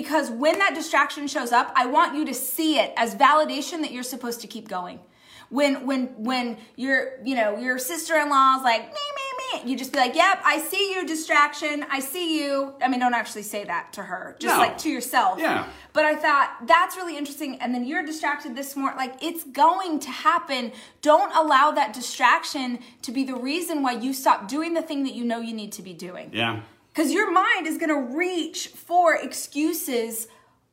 Because 0.00 0.30
when 0.30 0.58
that 0.58 0.74
distraction 0.74 1.26
shows 1.26 1.52
up, 1.52 1.72
I 1.74 1.86
want 1.86 2.14
you 2.16 2.26
to 2.26 2.34
see 2.34 2.78
it 2.78 2.92
as 2.98 3.14
validation 3.14 3.80
that 3.80 3.92
you're 3.92 4.02
supposed 4.02 4.42
to 4.42 4.46
keep 4.46 4.68
going. 4.68 5.00
When 5.48 5.86
when 5.86 6.08
when 6.30 6.58
your 6.84 6.98
you 7.24 7.34
know 7.34 7.56
your 7.56 7.78
sister-in-law's 7.78 8.62
like 8.62 8.82
me 8.82 9.04
me 9.18 9.62
me, 9.62 9.70
you 9.70 9.78
just 9.78 9.92
be 9.92 9.98
like, 9.98 10.14
"Yep, 10.14 10.42
I 10.44 10.58
see 10.58 10.92
you, 10.92 11.06
distraction. 11.06 11.86
I 11.90 12.00
see 12.00 12.26
you." 12.42 12.74
I 12.82 12.88
mean, 12.88 13.00
don't 13.00 13.14
actually 13.14 13.44
say 13.44 13.64
that 13.64 13.92
to 13.94 14.02
her, 14.02 14.36
just 14.38 14.54
No. 14.54 14.58
like 14.60 14.76
to 14.78 14.90
yourself. 14.90 15.38
Yeah. 15.38 15.66
But 15.94 16.04
I 16.04 16.14
thought 16.16 16.66
that's 16.66 16.96
really 16.96 17.16
interesting. 17.16 17.58
And 17.62 17.72
then 17.74 17.86
you're 17.86 18.04
distracted 18.04 18.54
this 18.54 18.76
morning. 18.76 18.98
Like 18.98 19.14
it's 19.22 19.44
going 19.44 20.00
to 20.00 20.10
happen. 20.10 20.72
Don't 21.00 21.32
allow 21.34 21.70
that 21.70 21.94
distraction 21.94 22.80
to 23.02 23.12
be 23.12 23.22
the 23.24 23.36
reason 23.36 23.82
why 23.82 23.92
you 23.92 24.12
stop 24.12 24.46
doing 24.48 24.74
the 24.74 24.82
thing 24.82 25.04
that 25.04 25.14
you 25.14 25.24
know 25.24 25.40
you 25.40 25.54
need 25.54 25.72
to 25.72 25.82
be 25.82 25.94
doing. 25.94 26.30
Yeah. 26.34 26.60
Because 26.96 27.12
your 27.12 27.30
mind 27.30 27.66
is 27.66 27.76
going 27.76 27.90
to 27.90 28.16
reach 28.16 28.68
for 28.68 29.14
excuses 29.14 30.28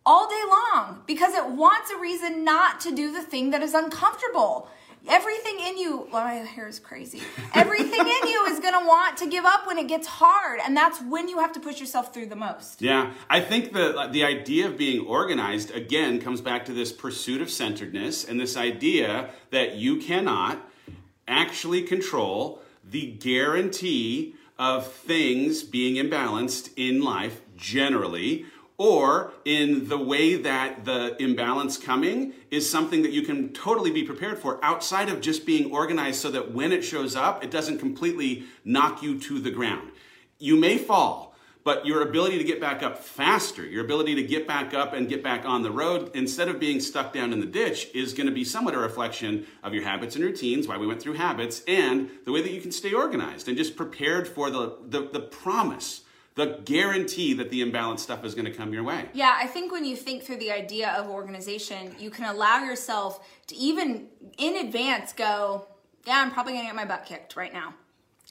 all 0.06 0.30
day 0.30 0.42
long 0.50 1.02
because 1.06 1.34
it 1.34 1.50
wants 1.50 1.92
a 1.92 1.98
reason 1.98 2.46
not 2.46 2.80
to 2.82 2.96
do 2.96 3.12
the 3.12 3.22
thing 3.22 3.50
that 3.50 3.62
is 3.62 3.74
uncomfortable. 3.74 4.70
Everything 5.10 5.60
in 5.60 5.78
you, 5.78 6.08
well, 6.14 6.24
my 6.24 6.36
hair 6.36 6.70
is 6.70 6.80
crazy. 6.80 7.20
Everything 7.54 8.00
in 8.00 8.30
you 8.30 8.46
is 8.46 8.62
going 8.62 8.74
to 8.74 8.88
want 8.88 9.18
to 9.18 9.28
give 9.28 9.44
up 9.44 9.68
when 9.68 9.78
it 9.78 9.90
gets 9.90 10.08
hard. 10.08 10.62
And 10.66 10.78
that's 10.78 11.02
when 11.02 11.28
you 11.28 11.40
have 11.40 11.52
to 11.54 11.60
push 11.60 11.82
yourself 11.82 12.14
through 12.14 12.28
the 12.28 12.38
most. 12.38 12.82
Yeah, 12.82 13.12
I 13.30 13.42
think 13.42 13.74
the 13.74 13.94
uh, 13.94 14.08
the 14.08 14.24
idea 14.24 14.68
of 14.68 14.78
being 14.78 15.06
organized 15.06 15.72
again 15.72 16.22
comes 16.22 16.40
back 16.40 16.64
to 16.66 16.74
this 16.74 16.94
pursuit 16.94 17.42
of 17.42 17.50
centeredness 17.50 18.24
and 18.24 18.40
this 18.40 18.56
idea 18.56 19.32
that 19.52 19.76
you 19.76 19.98
cannot 19.98 20.66
actually 21.28 21.82
control 21.82 22.62
the 22.82 23.12
guarantee 23.12 24.36
of 24.64 24.88
things 24.88 25.62
being 25.62 26.02
imbalanced 26.02 26.70
in 26.78 27.02
life 27.02 27.42
generally 27.58 28.46
or 28.78 29.34
in 29.44 29.90
the 29.90 29.98
way 29.98 30.36
that 30.36 30.86
the 30.86 31.22
imbalance 31.22 31.78
coming 31.78 32.32
is 32.50 32.70
something 32.70 33.02
that 33.02 33.12
you 33.12 33.24
can 33.24 33.52
totally 33.52 33.92
be 33.92 34.04
prepared 34.04 34.40
for 34.40 34.64
outside 34.64 35.10
of 35.10 35.20
just 35.20 35.46
being 35.46 35.70
organized 35.70 36.22
so 36.22 36.32
that 36.32 36.54
when 36.54 36.72
it 36.72 36.82
shows 36.82 37.14
up 37.14 37.44
it 37.44 37.52
doesn't 37.52 37.78
completely 37.78 38.46
knock 38.64 39.04
you 39.04 39.20
to 39.20 39.38
the 39.38 39.52
ground. 39.52 39.92
You 40.40 40.56
may 40.56 40.78
fall 40.78 41.33
but 41.64 41.86
your 41.86 42.02
ability 42.02 42.38
to 42.38 42.44
get 42.44 42.60
back 42.60 42.84
up 42.84 42.98
faster, 42.98 43.66
your 43.66 43.84
ability 43.84 44.16
to 44.16 44.24
get 44.24 44.48
back 44.48 44.74
up 44.74 44.94
and 44.94 45.08
get 45.08 45.24
back 45.24 45.46
on 45.46 45.64
the 45.64 45.72
road 45.72 46.12
instead 46.14 46.50
of 46.50 46.60
being 46.60 46.80
stuck 46.80 47.14
down 47.14 47.32
in 47.32 47.40
the 47.40 47.46
ditch 47.46 47.90
is 47.94 48.14
going 48.14 48.28
to 48.28 48.34
be 48.34 48.44
somewhat 48.44 48.74
a 48.74 48.78
reflection 48.78 49.46
of 49.64 49.74
your 49.74 49.84
habits 49.84 50.16
and 50.16 50.24
routines, 50.24 50.68
why 50.68 50.78
we 50.78 50.86
went 50.86 51.02
through 51.02 51.14
habits, 51.14 51.64
and 51.68 52.10
the 52.26 52.32
way 52.32 52.42
that 52.42 52.52
you 52.52 52.62
can 52.62 52.72
stay 52.72 52.94
organized 52.94 53.48
and 53.48 53.58
just 53.58 53.76
prepared 53.76 54.28
for 54.28 54.50
the, 54.50 54.78
the, 54.88 55.10
the 55.10 55.20
promise, 55.20 56.02
the 56.36 56.60
guarantee 56.66 57.34
that 57.34 57.50
the 57.50 57.62
imbalanced 57.62 58.00
stuff 58.00 58.26
is 58.26 58.36
going 58.36 58.46
to 58.46 58.52
come 58.52 58.74
your 58.74 58.84
way. 58.84 59.10
Yeah, 59.14 59.38
I 59.40 59.48
think 59.48 59.72
when 59.72 59.86
you 59.86 59.96
think 59.96 60.24
through 60.24 60.38
the 60.38 60.52
idea 60.52 60.92
of 60.92 61.08
organization, 61.08 61.96
you 61.98 62.10
can 62.10 62.26
allow 62.26 62.64
yourself 62.64 63.26
to 63.48 63.56
even 63.56 64.08
in 64.38 64.58
advance 64.58 65.14
go, 65.14 65.68
yeah, 66.06 66.20
I'm 66.20 66.32
probably 66.32 66.54
going 66.54 66.66
to 66.66 66.68
get 66.68 66.76
my 66.76 66.86
butt 66.86 67.06
kicked 67.06 67.38
right 67.38 67.54
now. 67.54 67.76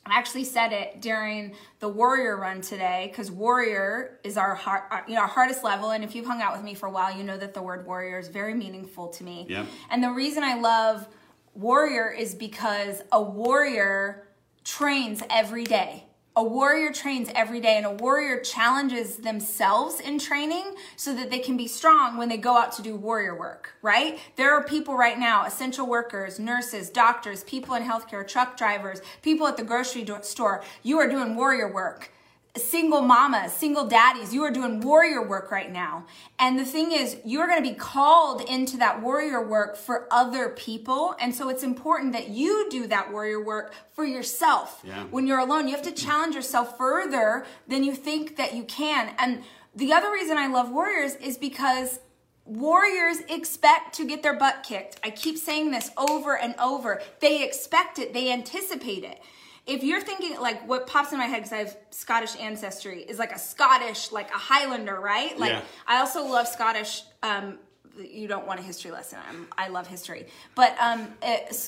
I 0.04 0.18
actually 0.18 0.44
said 0.44 0.72
it 0.72 1.00
during 1.00 1.54
the 1.78 1.88
Warrior 1.88 2.36
run 2.36 2.60
today 2.60 3.08
because 3.10 3.30
Warrior 3.30 4.18
is 4.24 4.36
our, 4.36 4.54
hard, 4.54 4.82
our 4.90 5.04
you 5.06 5.14
know 5.14 5.20
our 5.20 5.28
hardest 5.28 5.62
level, 5.62 5.90
and 5.90 6.02
if 6.02 6.14
you've 6.14 6.26
hung 6.26 6.42
out 6.42 6.54
with 6.54 6.64
me 6.64 6.74
for 6.74 6.86
a 6.86 6.90
while, 6.90 7.16
you 7.16 7.22
know 7.22 7.36
that 7.36 7.54
the 7.54 7.62
word 7.62 7.86
Warrior 7.86 8.18
is 8.18 8.28
very 8.28 8.54
meaningful 8.54 9.08
to 9.08 9.24
me. 9.24 9.46
Yep. 9.48 9.66
And 9.90 10.02
the 10.02 10.10
reason 10.10 10.42
I 10.42 10.58
love 10.58 11.06
Warrior 11.54 12.10
is 12.10 12.34
because 12.34 13.02
a 13.12 13.22
warrior 13.22 14.26
trains 14.64 15.22
every 15.30 15.64
day. 15.64 16.06
A 16.34 16.42
warrior 16.42 16.92
trains 16.92 17.28
every 17.34 17.60
day, 17.60 17.76
and 17.76 17.84
a 17.84 17.90
warrior 17.90 18.40
challenges 18.40 19.16
themselves 19.16 20.00
in 20.00 20.18
training 20.18 20.64
so 20.96 21.14
that 21.14 21.28
they 21.28 21.38
can 21.38 21.58
be 21.58 21.68
strong 21.68 22.16
when 22.16 22.30
they 22.30 22.38
go 22.38 22.56
out 22.56 22.72
to 22.72 22.82
do 22.82 22.96
warrior 22.96 23.38
work, 23.38 23.74
right? 23.82 24.18
There 24.36 24.54
are 24.54 24.64
people 24.64 24.96
right 24.96 25.18
now, 25.18 25.44
essential 25.44 25.86
workers, 25.86 26.38
nurses, 26.38 26.88
doctors, 26.88 27.44
people 27.44 27.74
in 27.74 27.82
healthcare, 27.82 28.26
truck 28.26 28.56
drivers, 28.56 29.02
people 29.20 29.46
at 29.46 29.58
the 29.58 29.62
grocery 29.62 30.08
store. 30.22 30.64
You 30.82 30.98
are 31.00 31.08
doing 31.08 31.36
warrior 31.36 31.70
work 31.70 32.10
single 32.56 33.00
mamas, 33.00 33.52
single 33.52 33.86
daddies, 33.86 34.34
you 34.34 34.42
are 34.42 34.50
doing 34.50 34.80
warrior 34.80 35.26
work 35.26 35.50
right 35.50 35.72
now. 35.72 36.04
And 36.38 36.58
the 36.58 36.64
thing 36.64 36.92
is, 36.92 37.16
you're 37.24 37.46
going 37.46 37.62
to 37.62 37.68
be 37.68 37.74
called 37.74 38.42
into 38.42 38.76
that 38.76 39.00
warrior 39.00 39.46
work 39.46 39.76
for 39.76 40.06
other 40.10 40.50
people. 40.50 41.14
And 41.18 41.34
so 41.34 41.48
it's 41.48 41.62
important 41.62 42.12
that 42.12 42.28
you 42.28 42.68
do 42.70 42.86
that 42.88 43.10
warrior 43.10 43.42
work 43.42 43.74
for 43.92 44.04
yourself. 44.04 44.82
Yeah. 44.84 45.04
When 45.04 45.26
you're 45.26 45.38
alone, 45.38 45.66
you 45.66 45.74
have 45.74 45.84
to 45.84 45.92
challenge 45.92 46.34
yourself 46.34 46.76
further 46.76 47.46
than 47.68 47.84
you 47.84 47.94
think 47.94 48.36
that 48.36 48.54
you 48.54 48.64
can. 48.64 49.14
And 49.18 49.44
the 49.74 49.94
other 49.94 50.12
reason 50.12 50.36
I 50.36 50.48
love 50.48 50.70
warriors 50.70 51.14
is 51.16 51.38
because 51.38 52.00
Warriors 52.44 53.18
expect 53.28 53.94
to 53.96 54.04
get 54.04 54.24
their 54.24 54.34
butt 54.34 54.64
kicked. 54.64 54.98
I 55.04 55.10
keep 55.10 55.38
saying 55.38 55.70
this 55.70 55.90
over 55.96 56.36
and 56.36 56.56
over. 56.58 57.00
They 57.20 57.44
expect 57.44 58.00
it, 58.00 58.12
they 58.12 58.32
anticipate 58.32 59.04
it. 59.04 59.22
If 59.66 59.84
you're 59.84 60.00
thinking 60.00 60.40
like 60.40 60.66
what 60.68 60.86
pops 60.86 61.12
in 61.12 61.18
my 61.18 61.26
head 61.26 61.38
because 61.38 61.52
I 61.52 61.58
have 61.58 61.76
Scottish 61.90 62.36
ancestry 62.40 63.02
is 63.02 63.18
like 63.18 63.32
a 63.32 63.38
Scottish, 63.38 64.10
like 64.10 64.30
a 64.30 64.38
Highlander, 64.38 64.98
right? 65.00 65.38
Like 65.38 65.50
Yeah. 65.50 65.62
I 65.86 65.98
also 65.98 66.24
love 66.26 66.48
Scottish. 66.48 67.02
Um, 67.22 67.58
you 67.96 68.26
don't 68.26 68.46
want 68.46 68.58
a 68.58 68.62
history 68.62 68.90
lesson. 68.90 69.18
I'm, 69.28 69.46
I 69.56 69.68
love 69.68 69.86
history, 69.86 70.26
but 70.54 70.76
um, 70.80 71.08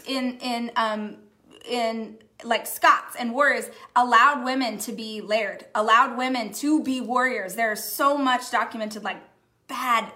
in 0.07 0.39
in 0.39 0.71
um, 0.77 1.19
in 1.69 2.17
like 2.43 2.67
Scots 2.67 3.17
and 3.17 3.33
warriors 3.33 3.71
allowed 3.95 4.45
women 4.45 4.79
to 4.79 4.93
be 4.93 5.21
laird, 5.21 5.67
allowed 5.75 6.17
women 6.17 6.53
to 6.55 6.83
be 6.83 7.01
warriors. 7.01 7.55
There's 7.55 7.83
so 7.83 8.19
much 8.19 8.51
documented 8.51 9.05
like 9.05 9.19
bad 9.69 10.11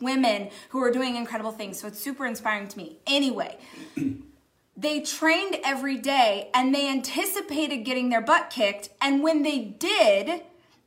women 0.00 0.50
who 0.70 0.82
are 0.82 0.90
doing 0.90 1.16
incredible 1.16 1.52
things. 1.52 1.78
So 1.78 1.88
it's 1.88 1.98
super 1.98 2.26
inspiring 2.26 2.68
to 2.68 2.76
me. 2.78 2.98
Anyway, 3.06 3.58
they 4.76 5.00
trained 5.00 5.56
every 5.64 5.96
day 5.96 6.50
and 6.52 6.74
they 6.74 6.88
anticipated 6.88 7.78
getting 7.78 8.08
their 8.08 8.20
butt 8.20 8.50
kicked. 8.50 8.88
And 9.00 9.22
when 9.22 9.42
they 9.42 9.60
did, 9.60 10.42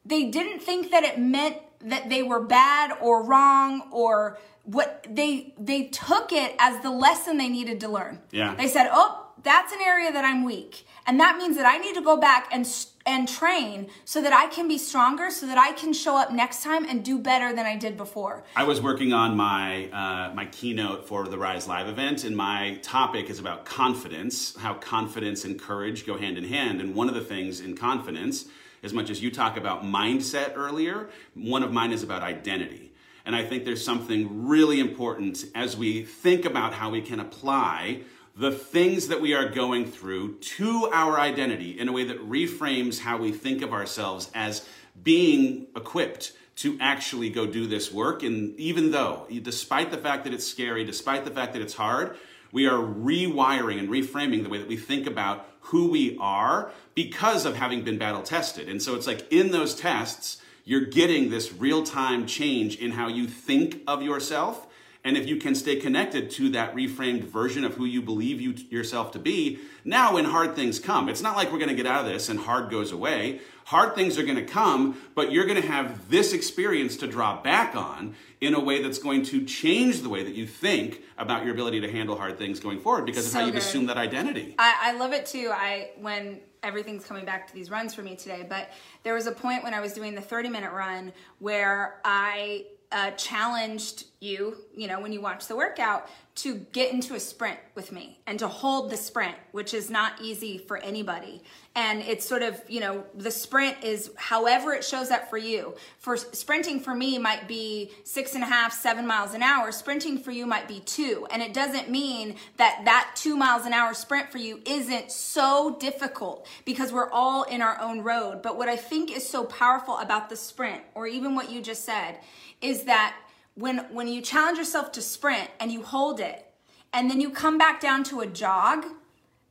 they 0.05 0.25
didn't 0.25 0.59
think 0.59 0.91
that 0.91 1.03
it 1.03 1.19
meant 1.19 1.57
that 1.81 2.09
they 2.09 2.23
were 2.23 2.41
bad 2.41 2.91
or 3.01 3.23
wrong 3.23 3.89
or 3.91 4.39
what 4.63 5.05
they 5.09 5.53
they 5.57 5.83
took 5.83 6.33
it 6.33 6.55
as 6.59 6.81
the 6.83 6.91
lesson 6.91 7.37
they 7.37 7.47
needed 7.47 7.79
to 7.81 7.87
learn. 7.87 8.19
Yeah. 8.31 8.55
They 8.55 8.67
said, 8.67 8.89
"Oh, 8.91 9.27
that's 9.43 9.71
an 9.71 9.79
area 9.85 10.11
that 10.11 10.25
I'm 10.25 10.43
weak." 10.43 10.85
And 11.05 11.19
that 11.19 11.37
means 11.37 11.55
that 11.55 11.65
I 11.65 11.77
need 11.77 11.95
to 11.95 12.01
go 12.01 12.17
back 12.17 12.49
and 12.51 12.67
and 13.07 13.27
train 13.27 13.89
so 14.03 14.21
that 14.21 14.33
I 14.33 14.47
can 14.47 14.67
be 14.67 14.77
stronger 14.77 15.31
so 15.31 15.47
that 15.47 15.57
I 15.57 15.71
can 15.71 15.93
show 15.93 16.17
up 16.17 16.31
next 16.31 16.61
time 16.61 16.85
and 16.85 17.03
do 17.03 17.17
better 17.17 17.55
than 17.55 17.65
I 17.65 17.77
did 17.77 17.95
before. 17.95 18.43
I 18.55 18.65
was 18.65 18.81
working 18.81 19.13
on 19.13 19.35
my 19.37 19.89
uh, 19.89 20.33
my 20.33 20.45
keynote 20.45 21.07
for 21.07 21.27
the 21.27 21.37
Rise 21.37 21.67
Live 21.67 21.87
event, 21.87 22.25
and 22.25 22.35
my 22.35 22.79
topic 22.83 23.29
is 23.29 23.39
about 23.39 23.65
confidence, 23.65 24.55
how 24.57 24.73
confidence 24.75 25.45
and 25.45 25.59
courage 25.59 26.05
go 26.05 26.17
hand 26.17 26.37
in 26.37 26.43
hand. 26.43 26.81
And 26.81 26.93
one 26.93 27.07
of 27.07 27.15
the 27.15 27.21
things 27.21 27.61
in 27.61 27.75
confidence, 27.77 28.45
as 28.83 28.93
much 28.93 29.09
as 29.09 29.23
you 29.23 29.31
talk 29.31 29.55
about 29.55 29.83
mindset 29.83 30.51
earlier, 30.55 31.09
one 31.33 31.63
of 31.63 31.71
mine 31.71 31.93
is 31.93 32.03
about 32.03 32.21
identity. 32.21 32.91
And 33.25 33.35
I 33.35 33.43
think 33.43 33.65
there's 33.65 33.83
something 33.83 34.47
really 34.47 34.79
important 34.79 35.45
as 35.53 35.75
we 35.75 36.03
think 36.03 36.45
about 36.45 36.73
how 36.73 36.89
we 36.89 37.01
can 37.01 37.19
apply 37.19 38.01
the 38.37 38.51
things 38.51 39.07
that 39.07 39.19
we 39.19 39.33
are 39.33 39.49
going 39.49 39.85
through 39.85 40.35
to 40.37 40.89
our 40.93 41.19
identity 41.19 41.79
in 41.79 41.87
a 41.87 41.91
way 41.91 42.03
that 42.03 42.29
reframes 42.29 42.99
how 42.99 43.17
we 43.17 43.31
think 43.31 43.63
of 43.63 43.73
ourselves 43.73 44.29
as 44.35 44.67
being 45.01 45.65
equipped 45.75 46.33
to 46.55 46.77
actually 46.79 47.29
go 47.29 47.47
do 47.47 47.65
this 47.65 47.91
work. 47.91 48.21
And 48.21 48.57
even 48.59 48.91
though, 48.91 49.25
despite 49.41 49.89
the 49.89 49.97
fact 49.97 50.23
that 50.23 50.33
it's 50.33 50.45
scary, 50.45 50.83
despite 50.83 51.25
the 51.25 51.31
fact 51.31 51.53
that 51.53 51.63
it's 51.63 51.73
hard, 51.73 52.15
we 52.51 52.67
are 52.67 52.77
rewiring 52.77 53.79
and 53.79 53.89
reframing 53.89 54.43
the 54.43 54.49
way 54.49 54.59
that 54.59 54.67
we 54.67 54.77
think 54.77 55.07
about 55.07 55.49
who 55.61 55.89
we 55.89 56.15
are 56.19 56.71
because 56.93 57.43
of 57.43 57.55
having 57.55 57.83
been 57.83 57.97
battle 57.97 58.21
tested. 58.21 58.69
And 58.69 58.81
so 58.81 58.95
it's 58.95 59.07
like 59.07 59.31
in 59.31 59.51
those 59.51 59.75
tests, 59.75 60.41
you're 60.63 60.85
getting 60.85 61.29
this 61.29 61.53
real 61.53 61.83
time 61.83 62.27
change 62.27 62.77
in 62.77 62.91
how 62.91 63.07
you 63.07 63.27
think 63.27 63.81
of 63.87 64.03
yourself 64.03 64.67
and 65.03 65.15
if 65.17 65.27
you 65.27 65.37
can 65.37 65.55
stay 65.55 65.77
connected 65.77 66.29
to 66.31 66.49
that 66.49 66.75
reframed 66.75 67.23
version 67.23 67.63
of 67.63 67.75
who 67.75 67.85
you 67.85 68.01
believe 68.01 68.41
you 68.41 68.51
yourself 68.69 69.11
to 69.11 69.19
be, 69.19 69.59
now 69.85 70.15
when 70.15 70.25
hard 70.25 70.55
things 70.55 70.79
come, 70.79 71.07
it's 71.09 71.21
not 71.21 71.35
like 71.37 71.51
we're 71.51 71.59
going 71.59 71.69
to 71.69 71.75
get 71.75 71.85
out 71.85 72.05
of 72.05 72.11
this 72.11 72.29
and 72.29 72.39
hard 72.39 72.69
goes 72.69 72.91
away. 72.91 73.39
Hard 73.65 73.95
things 73.95 74.17
are 74.17 74.23
going 74.23 74.37
to 74.37 74.45
come, 74.45 74.97
but 75.13 75.31
you're 75.31 75.45
going 75.45 75.61
to 75.61 75.67
have 75.67 76.09
this 76.09 76.31
experience 76.33 76.95
to 76.97 77.07
draw 77.07 77.41
back 77.41 77.75
on 77.75 78.15
in 78.39 78.53
a 78.53 78.59
way 78.59 78.81
that's 78.81 78.97
going 78.99 79.23
to 79.23 79.43
change 79.45 80.01
the 80.01 80.09
way 80.09 80.23
that 80.23 80.35
you 80.35 80.47
think 80.47 81.01
about 81.17 81.43
your 81.43 81.53
ability 81.53 81.81
to 81.81 81.91
handle 81.91 82.15
hard 82.17 82.37
things 82.37 82.59
going 82.61 82.79
forward 82.79 83.05
because 83.05 83.25
So 83.25 83.29
of 83.29 83.33
how 83.41 83.45
you've 83.45 83.55
good. 83.55 83.63
assumed 83.63 83.89
that 83.89 83.97
identity. 83.97 84.55
I, 84.57 84.75
I 84.81 84.97
love 84.97 85.11
it 85.11 85.25
too. 85.25 85.51
I 85.53 85.89
when 85.99 86.39
everything's 86.63 87.05
coming 87.05 87.25
back 87.25 87.47
to 87.47 87.53
these 87.53 87.69
runs 87.69 87.93
for 87.93 88.01
me 88.03 88.15
today, 88.15 88.45
but 88.47 88.69
there 89.03 89.13
was 89.13 89.27
a 89.27 89.31
point 89.31 89.63
when 89.63 89.73
I 89.73 89.79
was 89.81 89.93
doing 89.93 90.15
the 90.15 90.21
30 90.21 90.49
minute 90.49 90.71
run 90.71 91.11
where 91.39 91.99
I 92.05 92.65
uh, 92.91 93.11
challenged 93.11 94.05
you, 94.19 94.57
you 94.75 94.87
know, 94.87 94.99
when 94.99 95.13
you 95.13 95.21
watch 95.21 95.47
the 95.47 95.55
workout, 95.55 96.09
to 96.37 96.55
get 96.71 96.93
into 96.93 97.15
a 97.15 97.19
sprint 97.19 97.57
with 97.73 97.91
me 97.91 98.19
and 98.27 98.37
to 98.37 98.47
hold 98.47 98.91
the 98.91 98.97
sprint, 98.97 99.35
which 99.53 99.73
is 99.73 99.89
not 99.89 100.13
easy 100.21 100.59
for 100.59 100.77
anybody. 100.77 101.41
And 101.75 102.01
it's 102.01 102.27
sort 102.27 102.43
of, 102.43 102.61
you 102.67 102.79
know, 102.79 103.03
the 103.15 103.31
sprint 103.31 103.83
is 103.83 104.11
however 104.15 104.73
it 104.73 104.83
shows 104.83 105.09
up 105.09 105.31
for 105.31 105.37
you. 105.37 105.75
For 105.97 106.15
sprinting 106.15 106.79
for 106.79 106.93
me 106.93 107.17
might 107.17 107.47
be 107.47 107.91
six 108.03 108.35
and 108.35 108.43
a 108.43 108.47
half, 108.47 108.71
seven 108.71 109.07
miles 109.07 109.33
an 109.33 109.41
hour. 109.41 109.71
Sprinting 109.71 110.19
for 110.19 110.29
you 110.29 110.45
might 110.45 110.67
be 110.67 110.79
two. 110.81 111.27
And 111.31 111.41
it 111.41 111.53
doesn't 111.55 111.89
mean 111.89 112.35
that 112.57 112.81
that 112.85 113.11
two 113.15 113.35
miles 113.35 113.65
an 113.65 113.73
hour 113.73 113.95
sprint 113.95 114.31
for 114.31 114.37
you 114.37 114.61
isn't 114.65 115.11
so 115.11 115.75
difficult 115.79 116.47
because 116.65 116.91
we're 116.91 117.11
all 117.11 117.43
in 117.43 117.63
our 117.63 117.79
own 117.81 118.01
road. 118.01 118.43
But 118.43 118.57
what 118.57 118.69
I 118.69 118.75
think 118.75 119.15
is 119.15 119.27
so 119.27 119.43
powerful 119.43 119.97
about 119.97 120.29
the 120.29 120.35
sprint, 120.35 120.83
or 120.93 121.07
even 121.07 121.33
what 121.33 121.51
you 121.51 121.63
just 121.63 121.83
said, 121.83 122.19
is 122.61 122.83
that 122.83 123.15
when 123.55 123.79
when 123.91 124.07
you 124.07 124.21
challenge 124.21 124.57
yourself 124.57 124.91
to 124.93 125.01
sprint 125.01 125.49
and 125.59 125.71
you 125.71 125.81
hold 125.81 126.19
it 126.19 126.45
and 126.93 127.09
then 127.09 127.19
you 127.19 127.29
come 127.29 127.57
back 127.57 127.79
down 127.81 128.03
to 128.03 128.19
a 128.21 128.27
jog 128.27 128.85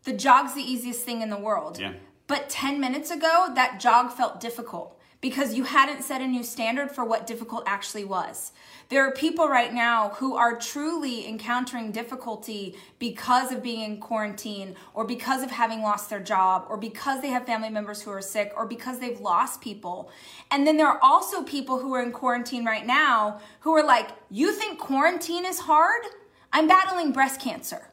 the 0.04 0.12
jog's 0.12 0.54
the 0.54 0.62
easiest 0.62 1.04
thing 1.04 1.22
in 1.22 1.30
the 1.30 1.36
world 1.38 1.78
Yeah. 1.78 1.94
but 2.26 2.48
10 2.48 2.80
minutes 2.80 3.10
ago 3.10 3.48
that 3.54 3.80
jog 3.80 4.12
felt 4.12 4.40
difficult 4.40 4.95
because 5.20 5.54
you 5.54 5.64
hadn't 5.64 6.02
set 6.02 6.20
a 6.20 6.26
new 6.26 6.42
standard 6.42 6.90
for 6.90 7.04
what 7.04 7.26
difficult 7.26 7.64
actually 7.66 8.04
was 8.04 8.52
there 8.88 9.04
are 9.04 9.10
people 9.10 9.48
right 9.48 9.74
now 9.74 10.10
who 10.10 10.36
are 10.36 10.56
truly 10.56 11.26
encountering 11.26 11.90
difficulty 11.90 12.76
because 13.00 13.50
of 13.50 13.62
being 13.62 13.80
in 13.80 13.98
quarantine 13.98 14.76
or 14.94 15.04
because 15.04 15.42
of 15.42 15.50
having 15.50 15.82
lost 15.82 16.08
their 16.08 16.20
job 16.20 16.66
or 16.68 16.76
because 16.76 17.20
they 17.20 17.28
have 17.28 17.44
family 17.44 17.68
members 17.68 18.02
who 18.02 18.12
are 18.12 18.22
sick 18.22 18.52
or 18.56 18.64
because 18.64 19.00
they've 19.00 19.20
lost 19.20 19.60
people. 19.60 20.08
And 20.52 20.66
then 20.66 20.76
there 20.76 20.86
are 20.86 21.00
also 21.02 21.42
people 21.42 21.80
who 21.80 21.92
are 21.94 22.02
in 22.02 22.12
quarantine 22.12 22.64
right 22.64 22.86
now 22.86 23.40
who 23.60 23.74
are 23.74 23.84
like, 23.84 24.10
You 24.30 24.52
think 24.52 24.78
quarantine 24.78 25.44
is 25.44 25.60
hard? 25.60 26.02
I'm 26.52 26.68
battling 26.68 27.10
breast 27.10 27.40
cancer. 27.40 27.90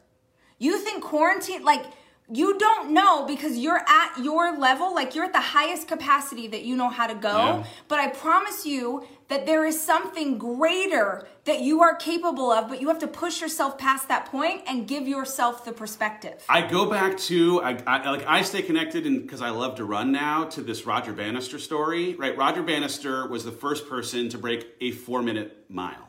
You 0.58 0.78
think 0.78 1.02
quarantine, 1.02 1.64
like, 1.64 1.86
you 2.32 2.58
don't 2.58 2.92
know 2.92 3.26
because 3.26 3.58
you're 3.58 3.82
at 3.86 4.18
your 4.18 4.58
level, 4.58 4.94
like 4.94 5.14
you're 5.14 5.26
at 5.26 5.32
the 5.32 5.40
highest 5.40 5.86
capacity 5.88 6.46
that 6.48 6.64
you 6.64 6.74
know 6.74 6.88
how 6.88 7.06
to 7.06 7.14
go. 7.14 7.36
Yeah. 7.36 7.64
But 7.86 8.00
I 8.00 8.08
promise 8.08 8.64
you 8.64 9.06
that 9.28 9.44
there 9.44 9.64
is 9.66 9.80
something 9.80 10.38
greater 10.38 11.26
that 11.44 11.60
you 11.60 11.82
are 11.82 11.94
capable 11.94 12.50
of, 12.50 12.68
but 12.68 12.80
you 12.80 12.88
have 12.88 12.98
to 13.00 13.06
push 13.06 13.42
yourself 13.42 13.76
past 13.76 14.08
that 14.08 14.26
point 14.26 14.62
and 14.66 14.88
give 14.88 15.06
yourself 15.06 15.66
the 15.66 15.72
perspective. 15.72 16.42
I 16.48 16.62
go 16.66 16.88
back 16.88 17.18
to 17.18 17.60
I, 17.62 17.82
I 17.86 18.10
like 18.10 18.26
I 18.26 18.40
stay 18.42 18.62
connected 18.62 19.06
and 19.06 19.20
because 19.20 19.42
I 19.42 19.50
love 19.50 19.74
to 19.76 19.84
run 19.84 20.10
now 20.10 20.44
to 20.44 20.62
this 20.62 20.86
Roger 20.86 21.12
Bannister 21.12 21.58
story. 21.58 22.14
Right, 22.14 22.36
Roger 22.36 22.62
Bannister 22.62 23.28
was 23.28 23.44
the 23.44 23.52
first 23.52 23.86
person 23.88 24.30
to 24.30 24.38
break 24.38 24.66
a 24.80 24.92
four 24.92 25.22
minute 25.22 25.66
mile, 25.68 26.08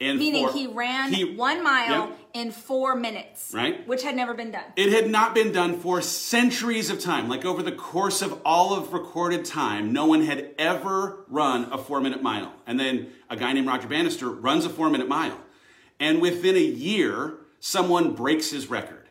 and 0.00 0.18
Meaning 0.18 0.46
for- 0.48 0.52
he 0.52 0.66
ran 0.66 1.12
he- 1.12 1.24
one 1.36 1.62
mile 1.62 2.08
Yep. 2.08 2.18
in 2.34 2.50
four 2.50 2.94
minutes, 2.94 3.52
Right. 3.54 3.86
Which 3.88 4.02
had 4.02 4.14
never 4.14 4.34
been 4.34 4.50
done. 4.50 4.64
It 4.76 4.92
had 4.92 5.10
not 5.10 5.34
been 5.34 5.52
done 5.52 5.78
for 5.80 6.02
centuries 6.02 6.90
of 6.90 7.00
time. 7.00 7.28
Like 7.28 7.44
over 7.44 7.62
the 7.62 7.72
course 7.72 8.20
of 8.22 8.40
all 8.44 8.74
of 8.74 8.92
recorded 8.92 9.44
time, 9.44 9.92
no 9.92 10.04
one 10.06 10.22
had 10.22 10.50
ever 10.58 11.24
run 11.28 11.68
a 11.72 11.78
four 11.78 12.00
minute 12.00 12.22
mile. 12.22 12.52
And 12.66 12.78
then 12.78 13.08
a 13.30 13.36
guy 13.36 13.52
named 13.52 13.66
Roger 13.66 13.88
Bannister 13.88 14.28
runs 14.28 14.64
a 14.66 14.68
four 14.68 14.90
minute 14.90 15.08
mile. 15.08 15.38
And 15.98 16.20
within 16.20 16.56
a 16.56 16.60
year, 16.60 17.38
someone 17.58 18.12
breaks 18.12 18.50
his 18.50 18.68
record. 18.68 19.08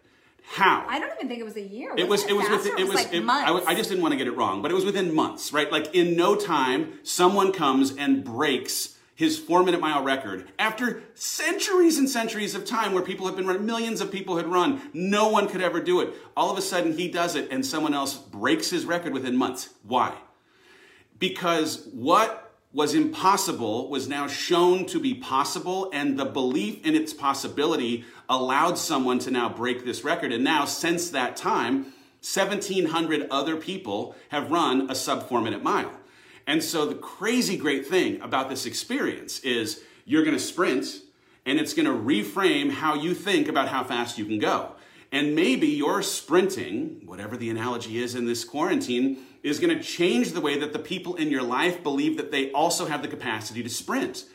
How? 0.48 0.86
I 0.88 1.00
don't 1.00 1.12
even 1.15 1.27
think 1.27 1.39
it 1.39 1.44
was 1.46 1.56
a 1.56 1.62
year. 1.62 1.94
It 1.98 2.08
was. 2.08 2.22
Wasn't 2.22 2.30
It 2.30 2.34
was. 2.36 2.50
Within, 2.50 2.77
it 2.77 2.84
was. 2.88 2.96
like 2.96 3.12
it- 3.12 3.24
months. 3.24 3.65
I, 3.68 3.72
I 3.72 3.74
just 3.75 3.89
didn't 3.89 4.04
want 4.04 4.12
to 4.12 4.18
get 4.18 4.27
it 4.27 4.38
wrong, 4.38 4.62
but 4.62 4.70
it 4.70 4.75
was 4.75 4.86
within 4.86 5.15
months, 5.15 5.51
right? 5.51 5.72
Like 5.72 5.96
in 5.96 6.15
no 6.15 6.36
time, 6.36 7.00
someone 7.01 7.51
comes 7.51 7.96
and 7.96 8.24
breaks 8.24 8.94
his 9.15 9.39
four-minute 9.39 9.79
mile 9.79 10.03
record 10.03 10.48
after 10.60 11.01
centuries 11.15 11.98
and 11.98 12.10
centuries 12.10 12.53
of 12.53 12.65
time 12.65 12.93
where 12.93 13.01
people 13.01 13.25
have 13.25 13.36
been 13.36 13.48
running. 13.48 13.65
Millions 13.65 14.01
of 14.01 14.12
people 14.12 14.38
had 14.38 14.45
run. 14.45 14.89
No 14.93 15.29
one 15.29 15.48
could 15.48 15.62
ever 15.62 15.81
do 15.81 16.01
it. 16.01 16.13
All 16.36 16.51
of 16.51 16.57
a 16.57 16.62
sudden, 16.62 16.98
he 16.98 17.07
does 17.07 17.36
it, 17.36 17.50
and 17.50 17.65
someone 17.65 17.93
else 17.93 18.15
breaks 18.15 18.69
his 18.69 18.86
record 18.86 19.13
within 19.13 19.38
months. 19.38 19.69
Why? 19.84 20.15
because 21.19 21.88
what 21.93 22.41
was 22.74 22.93
impossible 22.93 23.89
was 23.89 24.07
now 24.07 24.27
shown 24.27 24.86
to 24.88 25.00
be 25.00 25.13
possible, 25.13 25.89
and 25.93 26.19
the 26.19 26.25
belief 26.25 26.86
in 26.86 26.93
its 26.93 27.13
possibility 27.13 28.03
allowed 28.27 28.77
someone 28.77 29.17
to 29.19 29.31
now 29.31 29.48
break 29.48 29.86
this 29.86 30.03
record. 30.03 30.34
And 30.34 30.43
now, 30.43 30.65
since 30.65 31.10
that 31.12 31.38
time, 31.38 31.93
1,700 32.22 33.27
other 33.31 33.55
people 33.55 34.15
have 34.29 34.51
run 34.51 34.89
a 34.89 34.95
sub 34.95 35.29
four 35.29 35.41
minute 35.41 35.63
mile. 35.63 35.91
And 36.47 36.63
so, 36.63 36.85
the 36.85 36.95
crazy 36.95 37.57
great 37.57 37.87
thing 37.87 38.21
about 38.21 38.49
this 38.49 38.65
experience 38.65 39.39
is 39.39 39.83
you're 40.05 40.23
going 40.23 40.37
to 40.37 40.43
sprint, 40.43 41.01
and 41.45 41.59
it's 41.59 41.73
going 41.73 41.87
to 41.87 41.91
reframe 41.91 42.71
how 42.71 42.93
you 42.93 43.13
think 43.13 43.47
about 43.47 43.69
how 43.69 43.83
fast 43.83 44.17
you 44.17 44.25
can 44.25 44.39
go. 44.39 44.73
And 45.11 45.35
maybe 45.35 45.67
your 45.67 46.01
sprinting, 46.01 47.01
whatever 47.05 47.37
the 47.37 47.49
analogy 47.49 48.01
is 48.01 48.15
in 48.15 48.25
this 48.25 48.43
quarantine, 48.43 49.17
is 49.43 49.59
going 49.59 49.75
to 49.75 49.83
change 49.83 50.31
the 50.31 50.41
way 50.41 50.59
that 50.59 50.73
the 50.73 50.79
people 50.79 51.15
in 51.15 51.29
your 51.29 51.43
life 51.43 51.81
believe 51.83 52.17
that 52.17 52.31
they 52.31 52.51
also 52.51 52.85
have 52.85 53.01
the 53.01 53.07
capacity 53.07 53.63
to 53.63 53.69
sprint. 53.69 54.25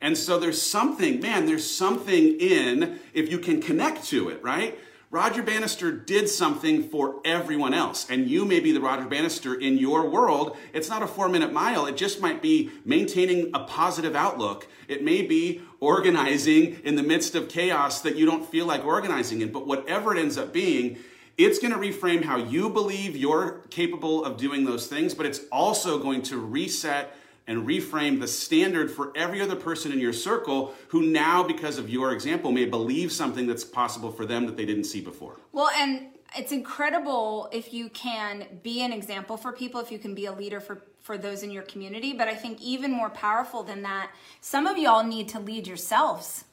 And 0.00 0.16
so 0.16 0.38
there's 0.38 0.60
something, 0.60 1.20
man, 1.20 1.46
there's 1.46 1.68
something 1.68 2.38
in 2.38 3.00
if 3.12 3.30
you 3.30 3.38
can 3.38 3.60
connect 3.60 4.04
to 4.06 4.28
it, 4.28 4.42
right? 4.42 4.78
Roger 5.10 5.42
Bannister 5.42 5.90
did 5.90 6.28
something 6.28 6.86
for 6.86 7.22
everyone 7.24 7.72
else. 7.72 8.10
And 8.10 8.28
you 8.28 8.44
may 8.44 8.60
be 8.60 8.72
the 8.72 8.80
Roger 8.80 9.06
Bannister 9.06 9.54
in 9.54 9.78
your 9.78 10.08
world. 10.10 10.54
It's 10.74 10.90
not 10.90 11.02
a 11.02 11.06
four 11.06 11.30
minute 11.30 11.50
mile. 11.50 11.86
It 11.86 11.96
just 11.96 12.20
might 12.20 12.42
be 12.42 12.70
maintaining 12.84 13.50
a 13.54 13.60
positive 13.60 14.14
outlook. 14.14 14.68
It 14.86 15.02
may 15.02 15.22
be 15.22 15.62
organizing 15.80 16.80
in 16.84 16.96
the 16.96 17.02
midst 17.02 17.34
of 17.34 17.48
chaos 17.48 18.02
that 18.02 18.16
you 18.16 18.26
don't 18.26 18.44
feel 18.44 18.66
like 18.66 18.84
organizing 18.84 19.40
in. 19.40 19.50
But 19.50 19.66
whatever 19.66 20.14
it 20.14 20.20
ends 20.20 20.36
up 20.36 20.52
being, 20.52 20.98
it's 21.38 21.58
going 21.58 21.72
to 21.72 21.78
reframe 21.78 22.24
how 22.24 22.36
you 22.36 22.68
believe 22.68 23.16
you're 23.16 23.62
capable 23.70 24.26
of 24.26 24.36
doing 24.36 24.66
those 24.66 24.88
things, 24.88 25.14
but 25.14 25.24
it's 25.24 25.40
also 25.50 25.98
going 25.98 26.20
to 26.22 26.36
reset 26.36 27.16
and 27.48 27.66
reframe 27.66 28.20
the 28.20 28.28
standard 28.28 28.90
for 28.90 29.10
every 29.16 29.40
other 29.40 29.56
person 29.56 29.90
in 29.90 29.98
your 29.98 30.12
circle 30.12 30.74
who 30.88 31.02
now, 31.02 31.42
because 31.42 31.78
of 31.78 31.90
your 31.90 32.12
example, 32.12 32.52
may 32.52 32.66
believe 32.66 33.10
something 33.10 33.46
that's 33.48 33.64
possible 33.64 34.12
for 34.12 34.24
them 34.24 34.46
that 34.46 34.56
they 34.56 34.66
didn't 34.66 34.84
see 34.84 35.00
before. 35.00 35.34
Well, 35.50 35.70
and 35.74 36.08
it's 36.36 36.52
incredible 36.52 37.48
if 37.50 37.72
you 37.72 37.88
can 37.88 38.60
be 38.62 38.82
an 38.82 38.92
example 38.92 39.36
for 39.36 39.50
people, 39.50 39.80
if 39.80 39.90
you 39.90 39.98
can 39.98 40.14
be 40.14 40.26
a 40.26 40.32
leader 40.32 40.60
for 40.60 40.82
for 41.00 41.16
those 41.16 41.42
in 41.42 41.50
your 41.50 41.62
community. 41.62 42.12
But 42.12 42.28
I 42.28 42.34
think 42.34 42.60
even 42.60 42.92
more 42.92 43.08
powerful 43.08 43.62
than 43.62 43.80
that, 43.82 44.10
some 44.42 44.66
of 44.66 44.76
y'all 44.76 45.02
need 45.02 45.28
to 45.30 45.40
lead 45.40 45.66
yourselves. 45.66 46.44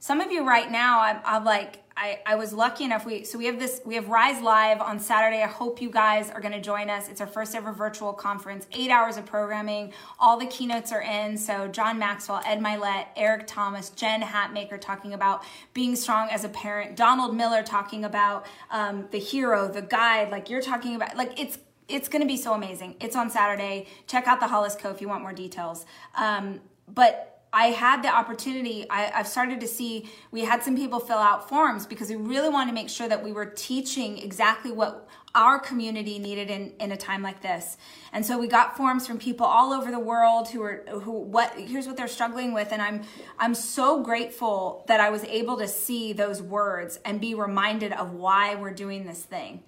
Some 0.00 0.20
of 0.20 0.32
you 0.32 0.44
right 0.44 0.68
now, 0.68 1.00
I'm, 1.02 1.20
I'm 1.24 1.44
like, 1.44 1.81
I, 1.96 2.20
I 2.26 2.34
was 2.36 2.52
lucky 2.52 2.84
enough. 2.84 3.04
We 3.04 3.24
so 3.24 3.38
we 3.38 3.46
have 3.46 3.58
this 3.58 3.80
we 3.84 3.94
have 3.96 4.08
Rise 4.08 4.42
Live 4.42 4.80
on 4.80 4.98
Saturday. 4.98 5.42
I 5.42 5.46
hope 5.46 5.80
you 5.80 5.90
guys 5.90 6.30
are 6.30 6.40
going 6.40 6.52
to 6.52 6.60
join 6.60 6.90
us. 6.90 7.08
It's 7.08 7.20
our 7.20 7.26
first 7.26 7.54
ever 7.54 7.72
virtual 7.72 8.12
conference. 8.12 8.66
Eight 8.72 8.90
hours 8.90 9.16
of 9.16 9.26
programming. 9.26 9.92
All 10.18 10.38
the 10.38 10.46
keynotes 10.46 10.92
are 10.92 11.02
in. 11.02 11.36
So 11.36 11.68
John 11.68 11.98
Maxwell, 11.98 12.40
Ed 12.46 12.60
Mylett, 12.60 13.06
Eric 13.16 13.46
Thomas, 13.46 13.90
Jen 13.90 14.22
Hatmaker 14.22 14.80
talking 14.80 15.12
about 15.12 15.44
being 15.74 15.96
strong 15.96 16.28
as 16.30 16.44
a 16.44 16.48
parent. 16.48 16.96
Donald 16.96 17.36
Miller 17.36 17.62
talking 17.62 18.04
about 18.04 18.46
um, 18.70 19.06
the 19.10 19.18
hero, 19.18 19.68
the 19.68 19.82
guide. 19.82 20.30
Like 20.30 20.48
you're 20.50 20.62
talking 20.62 20.94
about. 20.94 21.16
Like 21.16 21.38
it's 21.38 21.58
it's 21.88 22.08
going 22.08 22.22
to 22.22 22.28
be 22.28 22.36
so 22.36 22.54
amazing. 22.54 22.96
It's 23.00 23.16
on 23.16 23.28
Saturday. 23.30 23.86
Check 24.06 24.26
out 24.26 24.40
the 24.40 24.48
Hollis 24.48 24.74
Co. 24.74 24.90
if 24.90 25.00
you 25.00 25.08
want 25.08 25.22
more 25.22 25.32
details. 25.32 25.84
Um, 26.14 26.60
but 26.88 27.31
I 27.52 27.66
had 27.66 28.02
the 28.02 28.08
opportunity, 28.08 28.86
I, 28.88 29.02
have 29.02 29.28
started 29.28 29.60
to 29.60 29.68
see, 29.68 30.08
we 30.30 30.40
had 30.40 30.62
some 30.62 30.74
people 30.74 31.00
fill 31.00 31.18
out 31.18 31.50
forms 31.50 31.86
because 31.86 32.08
we 32.08 32.16
really 32.16 32.48
wanted 32.48 32.70
to 32.70 32.74
make 32.74 32.88
sure 32.88 33.06
that 33.08 33.22
we 33.22 33.30
were 33.30 33.44
teaching 33.44 34.16
exactly 34.18 34.72
what 34.72 35.06
our 35.34 35.58
community 35.58 36.18
needed 36.18 36.50
in, 36.50 36.72
in 36.80 36.92
a 36.92 36.96
time 36.96 37.22
like 37.22 37.42
this. 37.42 37.76
And 38.12 38.24
so 38.24 38.38
we 38.38 38.48
got 38.48 38.76
forms 38.76 39.06
from 39.06 39.18
people 39.18 39.46
all 39.46 39.72
over 39.72 39.90
the 39.90 39.98
world 39.98 40.48
who 40.48 40.62
are 40.62 40.84
who 40.88 41.12
what 41.12 41.52
here's 41.54 41.86
what 41.86 41.96
they're 41.96 42.08
struggling 42.08 42.52
with. 42.52 42.72
And 42.72 42.82
I'm 42.82 43.02
I'm 43.38 43.54
so 43.54 44.02
grateful 44.02 44.84
that 44.88 45.00
I 45.00 45.08
was 45.08 45.24
able 45.24 45.56
to 45.58 45.68
see 45.68 46.12
those 46.12 46.42
words 46.42 47.00
and 47.04 47.20
be 47.20 47.34
reminded 47.34 47.92
of 47.92 48.12
why 48.12 48.56
we're 48.56 48.74
doing 48.74 49.06
this 49.06 49.22
thing. 49.22 49.62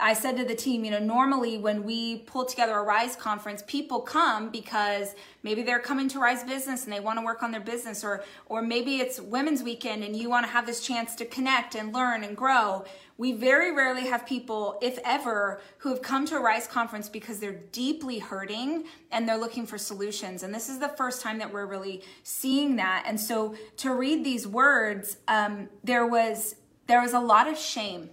I 0.00 0.12
said 0.12 0.36
to 0.36 0.44
the 0.44 0.54
team, 0.54 0.84
you 0.84 0.90
know, 0.90 0.98
normally 0.98 1.58
when 1.58 1.82
we 1.82 2.18
pull 2.18 2.44
together 2.44 2.78
a 2.78 2.82
Rise 2.82 3.16
conference, 3.16 3.62
people 3.66 4.00
come 4.00 4.50
because 4.50 5.14
maybe 5.42 5.62
they're 5.62 5.80
coming 5.80 6.08
to 6.10 6.20
Rise 6.20 6.44
Business 6.44 6.84
and 6.84 6.92
they 6.92 7.00
want 7.00 7.18
to 7.18 7.24
work 7.24 7.42
on 7.42 7.50
their 7.50 7.60
business, 7.60 8.04
or 8.04 8.22
or 8.46 8.62
maybe 8.62 8.98
it's 8.98 9.20
Women's 9.20 9.62
Weekend 9.62 10.04
and 10.04 10.14
you 10.14 10.30
want 10.30 10.46
to 10.46 10.52
have 10.52 10.66
this 10.66 10.80
chance 10.80 11.14
to 11.16 11.24
connect 11.24 11.74
and 11.74 11.92
learn 11.92 12.22
and 12.22 12.36
grow. 12.36 12.84
We 13.16 13.32
very 13.32 13.74
rarely 13.74 14.06
have 14.06 14.24
people, 14.24 14.78
if 14.80 15.00
ever, 15.04 15.60
who 15.78 15.88
have 15.88 16.02
come 16.02 16.24
to 16.26 16.36
a 16.36 16.40
Rise 16.40 16.68
conference 16.68 17.08
because 17.08 17.40
they're 17.40 17.60
deeply 17.72 18.20
hurting 18.20 18.84
and 19.10 19.28
they're 19.28 19.36
looking 19.36 19.66
for 19.66 19.78
solutions. 19.78 20.44
And 20.44 20.54
this 20.54 20.68
is 20.68 20.78
the 20.78 20.90
first 20.90 21.20
time 21.20 21.38
that 21.38 21.52
we're 21.52 21.66
really 21.66 22.04
seeing 22.22 22.76
that. 22.76 23.02
And 23.06 23.20
so 23.20 23.56
to 23.78 23.92
read 23.92 24.24
these 24.24 24.46
words, 24.46 25.16
um, 25.26 25.68
there 25.82 26.06
was 26.06 26.54
there 26.86 27.02
was 27.02 27.12
a 27.12 27.20
lot 27.20 27.48
of 27.48 27.58
shame 27.58 28.10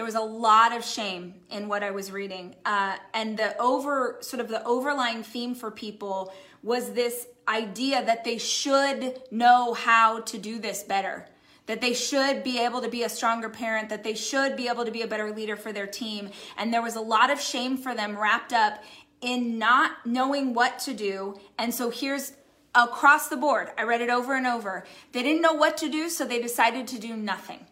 there 0.00 0.06
was 0.06 0.14
a 0.14 0.20
lot 0.22 0.74
of 0.74 0.82
shame 0.82 1.34
in 1.50 1.68
what 1.68 1.82
I 1.82 1.90
was 1.90 2.10
reading. 2.10 2.54
Uh, 2.64 2.96
and 3.12 3.36
the 3.36 3.54
over, 3.60 4.16
sort 4.22 4.40
of 4.40 4.48
the 4.48 4.64
overlying 4.64 5.22
theme 5.22 5.54
for 5.54 5.70
people 5.70 6.32
was 6.62 6.94
this 6.94 7.26
idea 7.46 8.02
that 8.06 8.24
they 8.24 8.38
should 8.38 9.20
know 9.30 9.74
how 9.74 10.20
to 10.20 10.38
do 10.38 10.58
this 10.58 10.82
better, 10.82 11.26
that 11.66 11.82
they 11.82 11.92
should 11.92 12.42
be 12.42 12.58
able 12.60 12.80
to 12.80 12.88
be 12.88 13.02
a 13.02 13.10
stronger 13.10 13.50
parent, 13.50 13.90
that 13.90 14.02
they 14.02 14.14
should 14.14 14.56
be 14.56 14.68
able 14.68 14.86
to 14.86 14.90
be 14.90 15.02
a 15.02 15.06
better 15.06 15.30
leader 15.32 15.54
for 15.54 15.70
their 15.70 15.86
team. 15.86 16.30
And 16.56 16.72
there 16.72 16.80
was 16.80 16.96
a 16.96 17.02
lot 17.02 17.28
of 17.28 17.38
shame 17.38 17.76
for 17.76 17.94
them 17.94 18.18
wrapped 18.18 18.54
up 18.54 18.82
in 19.20 19.58
not 19.58 20.06
knowing 20.06 20.54
what 20.54 20.78
to 20.78 20.94
do. 20.94 21.38
And 21.58 21.74
so 21.74 21.90
here's 21.90 22.32
across 22.74 23.28
the 23.28 23.36
board, 23.36 23.68
I 23.76 23.82
read 23.82 24.00
it 24.00 24.08
over 24.08 24.34
and 24.34 24.46
over. 24.46 24.86
They 25.12 25.22
didn't 25.22 25.42
know 25.42 25.52
what 25.52 25.76
to 25.76 25.90
do, 25.90 26.08
so 26.08 26.24
they 26.24 26.40
decided 26.40 26.88
to 26.88 26.98
do 26.98 27.18
nothing. 27.18 27.66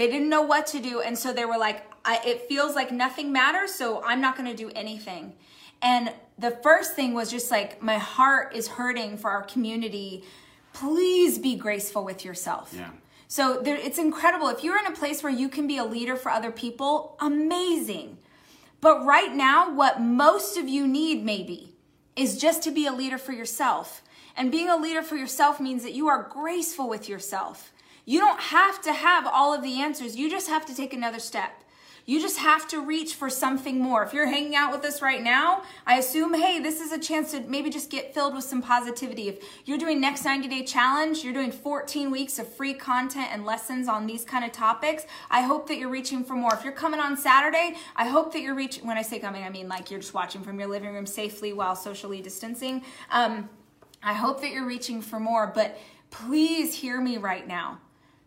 They 0.00 0.06
didn't 0.06 0.30
know 0.30 0.40
what 0.40 0.66
to 0.68 0.80
do. 0.80 1.02
And 1.02 1.18
so 1.18 1.30
they 1.30 1.44
were 1.44 1.58
like, 1.58 1.84
it 2.06 2.48
feels 2.48 2.74
like 2.74 2.90
nothing 2.90 3.32
matters, 3.32 3.74
so 3.74 4.02
I'm 4.02 4.22
not 4.22 4.34
going 4.34 4.48
to 4.48 4.56
do 4.56 4.70
anything. 4.74 5.34
And 5.82 6.10
the 6.38 6.52
first 6.62 6.96
thing 6.96 7.12
was 7.12 7.30
just 7.30 7.50
like, 7.50 7.82
my 7.82 7.98
heart 7.98 8.54
is 8.54 8.66
hurting 8.66 9.18
for 9.18 9.30
our 9.30 9.42
community. 9.42 10.24
Please 10.72 11.38
be 11.38 11.54
graceful 11.54 12.02
with 12.02 12.24
yourself. 12.24 12.72
Yeah. 12.74 12.92
So 13.28 13.60
there, 13.60 13.76
it's 13.76 13.98
incredible. 13.98 14.48
If 14.48 14.64
you're 14.64 14.78
in 14.78 14.86
a 14.86 14.96
place 14.96 15.22
where 15.22 15.30
you 15.30 15.50
can 15.50 15.66
be 15.66 15.76
a 15.76 15.84
leader 15.84 16.16
for 16.16 16.30
other 16.30 16.50
people, 16.50 17.18
amazing. 17.20 18.16
But 18.80 19.04
right 19.04 19.34
now, 19.34 19.70
what 19.70 20.00
most 20.00 20.56
of 20.56 20.66
you 20.66 20.88
need 20.88 21.22
maybe 21.26 21.74
is 22.16 22.38
just 22.38 22.62
to 22.62 22.70
be 22.70 22.86
a 22.86 22.92
leader 22.94 23.18
for 23.18 23.32
yourself. 23.32 24.00
And 24.34 24.50
being 24.50 24.70
a 24.70 24.78
leader 24.78 25.02
for 25.02 25.16
yourself 25.16 25.60
means 25.60 25.82
that 25.82 25.92
you 25.92 26.08
are 26.08 26.22
graceful 26.22 26.88
with 26.88 27.06
yourself. 27.06 27.70
You 28.10 28.18
don't 28.18 28.40
have 28.40 28.82
to 28.82 28.92
have 28.92 29.24
all 29.24 29.54
of 29.54 29.62
the 29.62 29.80
answers. 29.80 30.16
You 30.16 30.28
just 30.28 30.48
have 30.48 30.66
to 30.66 30.74
take 30.74 30.92
another 30.92 31.20
step. 31.20 31.62
You 32.06 32.20
just 32.20 32.38
have 32.38 32.66
to 32.70 32.80
reach 32.80 33.14
for 33.14 33.30
something 33.30 33.80
more. 33.80 34.02
If 34.02 34.12
you're 34.12 34.26
hanging 34.26 34.56
out 34.56 34.72
with 34.72 34.84
us 34.84 35.00
right 35.00 35.22
now, 35.22 35.62
I 35.86 35.98
assume, 35.98 36.34
hey, 36.34 36.58
this 36.58 36.80
is 36.80 36.90
a 36.90 36.98
chance 36.98 37.30
to 37.30 37.40
maybe 37.42 37.70
just 37.70 37.88
get 37.88 38.12
filled 38.12 38.34
with 38.34 38.42
some 38.42 38.62
positivity. 38.62 39.28
If 39.28 39.44
you're 39.64 39.78
doing 39.78 40.00
next 40.00 40.24
90 40.24 40.48
day 40.48 40.64
challenge, 40.64 41.22
you're 41.22 41.32
doing 41.32 41.52
14 41.52 42.10
weeks 42.10 42.40
of 42.40 42.52
free 42.52 42.74
content 42.74 43.28
and 43.30 43.46
lessons 43.46 43.86
on 43.86 44.08
these 44.08 44.24
kind 44.24 44.44
of 44.44 44.50
topics. 44.50 45.06
I 45.30 45.42
hope 45.42 45.68
that 45.68 45.78
you're 45.78 45.88
reaching 45.88 46.24
for 46.24 46.34
more. 46.34 46.52
If 46.52 46.64
you're 46.64 46.72
coming 46.72 46.98
on 46.98 47.16
Saturday, 47.16 47.76
I 47.94 48.08
hope 48.08 48.32
that 48.32 48.40
you're 48.40 48.56
reaching, 48.56 48.88
when 48.88 48.98
I 48.98 49.02
say 49.02 49.20
coming, 49.20 49.44
I 49.44 49.50
mean 49.50 49.68
like 49.68 49.88
you're 49.88 50.00
just 50.00 50.14
watching 50.14 50.42
from 50.42 50.58
your 50.58 50.68
living 50.68 50.92
room 50.92 51.06
safely 51.06 51.52
while 51.52 51.76
socially 51.76 52.20
distancing. 52.20 52.82
Um, 53.12 53.48
I 54.02 54.14
hope 54.14 54.40
that 54.40 54.50
you're 54.50 54.66
reaching 54.66 55.00
for 55.00 55.20
more, 55.20 55.46
but 55.46 55.78
please 56.10 56.74
hear 56.74 57.00
me 57.00 57.16
right 57.16 57.46
now 57.46 57.78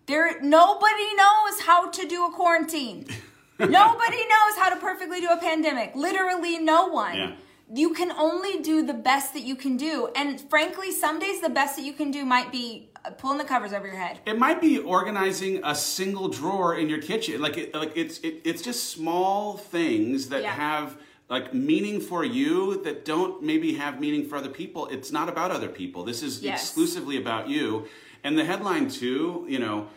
there, 0.05 0.39
nobody 0.41 1.15
knows 1.15 1.61
how 1.61 1.89
to 1.89 2.07
do 2.07 2.25
a 2.25 2.31
quarantine. 2.31 3.05
nobody 3.59 4.17
knows 4.17 4.57
how 4.57 4.69
to 4.69 4.75
perfectly 4.77 5.21
do 5.21 5.27
a 5.29 5.37
pandemic. 5.37 5.95
Literally, 5.95 6.59
no 6.59 6.87
one. 6.87 7.15
Yeah. 7.15 7.31
You 7.73 7.93
can 7.93 8.11
only 8.11 8.59
do 8.61 8.85
the 8.85 8.93
best 8.93 9.33
that 9.33 9.41
you 9.41 9.55
can 9.55 9.77
do, 9.77 10.09
and 10.15 10.39
frankly, 10.49 10.91
some 10.91 11.17
days 11.19 11.41
the 11.41 11.49
best 11.49 11.75
that 11.77 11.83
you 11.83 11.93
can 11.93 12.11
do 12.11 12.23
might 12.25 12.51
be 12.51 12.89
uh, 13.03 13.11
pulling 13.11 13.37
the 13.39 13.45
covers 13.45 13.73
over 13.73 13.87
your 13.87 13.95
head. 13.95 14.19
It 14.25 14.37
might 14.37 14.61
be 14.61 14.77
organizing 14.77 15.61
a 15.63 15.73
single 15.73 16.27
drawer 16.27 16.75
in 16.75 16.87
your 16.89 17.01
kitchen. 17.01 17.41
Like, 17.41 17.57
it, 17.57 17.73
like 17.73 17.93
it's 17.95 18.19
it, 18.19 18.41
it's 18.43 18.61
just 18.61 18.91
small 18.91 19.57
things 19.57 20.29
that 20.29 20.43
Yeah. 20.43 20.51
have 20.53 20.97
like 21.29 21.53
meaning 21.53 21.99
for 21.99 22.23
you 22.23 22.83
that 22.83 23.05
don't 23.05 23.41
maybe 23.41 23.73
have 23.75 23.99
meaning 23.99 24.27
for 24.27 24.35
other 24.35 24.49
people. 24.49 24.87
It's 24.87 25.11
not 25.11 25.27
about 25.29 25.49
other 25.49 25.69
people. 25.69 26.03
This 26.03 26.21
is 26.21 26.43
Yes. 26.43 26.61
exclusively 26.61 27.17
about 27.17 27.47
you. 27.49 27.87
And 28.23 28.38
the 28.38 28.45
headline 28.45 28.89
too, 28.89 29.45
you 29.49 29.59
know, 29.59 29.88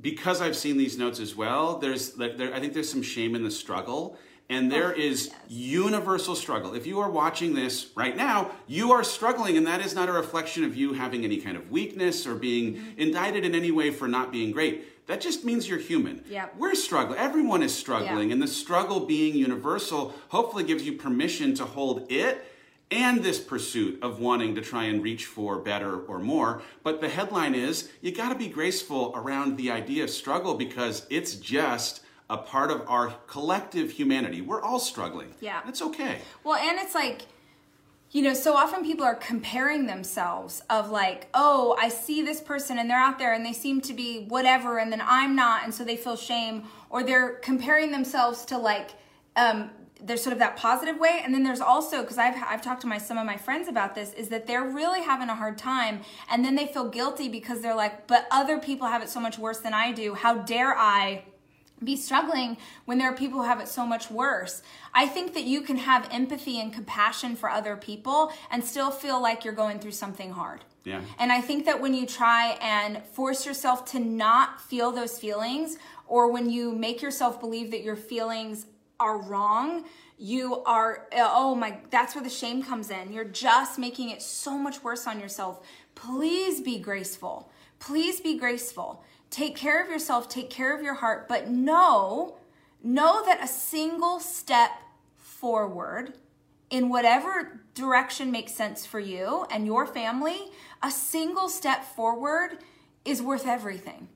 because 0.00 0.40
I've 0.40 0.56
seen 0.56 0.76
these 0.76 0.96
notes 0.96 1.20
as 1.20 1.36
well. 1.36 1.78
There's 1.78 2.18
like 2.18 2.38
there, 2.38 2.54
I 2.54 2.60
think 2.60 2.72
there's 2.72 2.90
some 2.90 3.02
shame 3.02 3.34
in 3.34 3.42
the 3.42 3.50
struggle. 3.50 4.16
And 4.48 4.70
there 4.70 4.92
oh, 4.94 4.98
is 4.98 5.30
universal 5.48 6.34
struggle. 6.34 6.74
If 6.74 6.86
you 6.86 7.00
are 7.00 7.10
watching 7.10 7.54
this 7.54 7.90
right 7.94 8.14
now, 8.14 8.50
you 8.66 8.92
are 8.92 9.02
struggling, 9.02 9.56
and 9.56 9.66
that 9.66 9.80
is 9.80 9.94
not 9.94 10.10
a 10.10 10.12
reflection 10.12 10.64
of 10.64 10.76
you 10.76 10.92
having 10.92 11.24
any 11.24 11.38
kind 11.38 11.56
of 11.56 11.70
weakness 11.70 12.26
or 12.26 12.34
being 12.34 12.74
mm-hmm. 12.74 13.00
indicted 13.00 13.46
in 13.46 13.54
any 13.54 13.70
way 13.70 13.90
for 13.90 14.08
not 14.08 14.30
being 14.30 14.50
great. 14.52 15.06
That 15.06 15.20
just 15.20 15.44
means 15.44 15.68
you're 15.68 15.78
human. 15.78 16.24
Yep. 16.28 16.56
We're 16.58 16.74
struggling. 16.74 17.18
Everyone 17.18 17.62
is 17.62 17.74
struggling. 17.74 18.28
Yeah. 18.28 18.34
And 18.34 18.42
the 18.42 18.46
struggle 18.46 19.00
being 19.00 19.34
universal 19.34 20.14
hopefully 20.28 20.64
gives 20.64 20.84
you 20.84 20.94
permission 20.94 21.54
to 21.54 21.64
hold 21.64 22.10
it 22.10 22.44
and 22.92 23.24
this 23.24 23.40
pursuit 23.40 23.98
of 24.02 24.20
wanting 24.20 24.54
to 24.54 24.60
try 24.60 24.84
and 24.84 25.02
reach 25.02 25.24
for 25.24 25.58
better 25.58 26.00
or 26.02 26.18
more. 26.18 26.62
But 26.82 27.00
the 27.00 27.08
headline 27.08 27.54
is 27.54 27.90
you 28.02 28.12
got 28.12 28.28
to 28.28 28.34
be 28.34 28.48
graceful 28.48 29.12
around 29.16 29.56
the 29.56 29.70
idea 29.70 30.04
of 30.04 30.10
struggle 30.10 30.54
because 30.54 31.06
it's 31.08 31.34
just 31.36 32.02
a 32.28 32.36
part 32.36 32.70
of 32.70 32.82
our 32.86 33.14
collective 33.26 33.90
humanity. 33.90 34.42
We're 34.42 34.62
all 34.62 34.78
struggling. 34.78 35.34
Yeah. 35.40 35.62
It's 35.66 35.82
okay. 35.82 36.20
Well, 36.44 36.56
and 36.56 36.78
it's 36.78 36.94
like, 36.94 37.22
you 38.10 38.20
know, 38.20 38.34
so 38.34 38.54
often 38.54 38.84
people 38.84 39.06
are 39.06 39.14
comparing 39.14 39.86
themselves 39.86 40.62
of 40.68 40.90
like, 40.90 41.28
oh, 41.32 41.74
I 41.80 41.88
see 41.88 42.20
this 42.20 42.42
person 42.42 42.78
and 42.78 42.90
they're 42.90 42.98
out 42.98 43.18
there 43.18 43.32
and 43.32 43.44
they 43.44 43.54
seem 43.54 43.80
to 43.82 43.94
be 43.94 44.26
whatever, 44.26 44.78
and 44.78 44.92
then 44.92 45.02
I'm 45.02 45.34
not, 45.34 45.64
and 45.64 45.72
so 45.72 45.82
they 45.82 45.96
feel 45.96 46.16
shame, 46.16 46.64
or 46.90 47.02
they're 47.02 47.36
comparing 47.36 47.90
themselves 47.90 48.44
to 48.46 48.58
like, 48.58 48.90
um, 49.36 49.70
there's 50.04 50.22
sort 50.22 50.32
of 50.32 50.38
that 50.40 50.56
positive 50.56 50.98
way, 50.98 51.20
and 51.24 51.32
then 51.32 51.42
there's 51.42 51.60
also 51.60 52.02
because 52.02 52.18
I've 52.18 52.34
I've 52.46 52.62
talked 52.62 52.80
to 52.82 52.86
my 52.86 52.98
some 52.98 53.18
of 53.18 53.26
my 53.26 53.36
friends 53.36 53.68
about 53.68 53.94
this 53.94 54.12
is 54.14 54.28
that 54.28 54.46
they're 54.46 54.68
really 54.68 55.02
having 55.02 55.28
a 55.28 55.34
hard 55.34 55.56
time, 55.58 56.00
and 56.30 56.44
then 56.44 56.54
they 56.54 56.66
feel 56.66 56.88
guilty 56.88 57.28
because 57.28 57.60
they're 57.60 57.76
like, 57.76 58.06
but 58.06 58.26
other 58.30 58.58
people 58.58 58.88
have 58.88 59.02
it 59.02 59.08
so 59.08 59.20
much 59.20 59.38
worse 59.38 59.58
than 59.58 59.74
I 59.74 59.92
do. 59.92 60.14
How 60.14 60.38
dare 60.38 60.76
I? 60.76 61.24
be 61.84 61.96
struggling 61.96 62.56
when 62.84 62.98
there 62.98 63.10
are 63.10 63.16
people 63.16 63.40
who 63.40 63.44
have 63.44 63.60
it 63.60 63.68
so 63.68 63.84
much 63.84 64.10
worse. 64.10 64.62
I 64.94 65.06
think 65.06 65.34
that 65.34 65.44
you 65.44 65.62
can 65.62 65.78
have 65.78 66.08
empathy 66.12 66.60
and 66.60 66.72
compassion 66.72 67.34
for 67.34 67.50
other 67.50 67.76
people 67.76 68.32
and 68.50 68.64
still 68.64 68.90
feel 68.90 69.20
like 69.20 69.44
you're 69.44 69.52
going 69.52 69.80
through 69.80 69.92
something 69.92 70.30
hard. 70.30 70.64
Yeah. 70.84 71.00
And 71.18 71.30
I 71.30 71.40
think 71.40 71.64
that 71.66 71.80
when 71.80 71.94
you 71.94 72.06
try 72.06 72.58
and 72.60 73.04
force 73.04 73.46
yourself 73.46 73.84
to 73.86 74.00
not 74.00 74.60
feel 74.60 74.90
those 74.90 75.18
feelings, 75.18 75.76
or 76.06 76.30
when 76.30 76.50
you 76.50 76.72
make 76.72 77.00
yourself 77.00 77.40
believe 77.40 77.70
that 77.70 77.82
your 77.82 77.96
feelings 77.96 78.66
are 79.02 79.18
wrong, 79.18 79.84
you 80.18 80.62
are, 80.64 81.08
oh 81.16 81.54
my, 81.54 81.78
that's 81.90 82.14
where 82.14 82.22
the 82.22 82.30
shame 82.30 82.62
comes 82.62 82.90
in. 82.90 83.12
You're 83.12 83.24
just 83.24 83.78
making 83.78 84.10
it 84.10 84.22
so 84.22 84.56
much 84.56 84.82
worse 84.84 85.06
on 85.06 85.18
yourself. 85.18 85.66
Please 85.94 86.60
be 86.60 86.78
graceful. 86.78 87.50
Please 87.80 88.20
be 88.20 88.38
graceful. 88.38 89.02
Take 89.30 89.56
care 89.56 89.82
of 89.82 89.90
yourself, 89.90 90.28
take 90.28 90.50
care 90.50 90.76
of 90.76 90.82
your 90.82 90.94
heart, 90.94 91.26
but 91.28 91.48
know 91.48 92.36
know 92.84 93.24
that 93.24 93.42
a 93.42 93.46
single 93.46 94.18
step 94.18 94.70
forward 95.16 96.14
in 96.70 96.88
whatever 96.88 97.60
direction 97.74 98.30
makes 98.30 98.52
sense 98.52 98.84
for 98.84 98.98
you 98.98 99.46
and 99.50 99.66
your 99.66 99.86
family, 99.86 100.50
a 100.82 100.90
single 100.90 101.48
step 101.48 101.84
forward 101.84 102.58
is 103.04 103.22
worth 103.22 103.46
everything. 103.46 104.08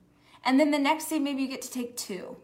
And 0.43 0.59
then 0.59 0.71
the 0.71 0.79
next 0.79 1.09
day, 1.09 1.19
maybe 1.19 1.41
you 1.41 1.47
get 1.47 1.61
to 1.63 1.71
take 1.71 1.95
two. 1.95 2.37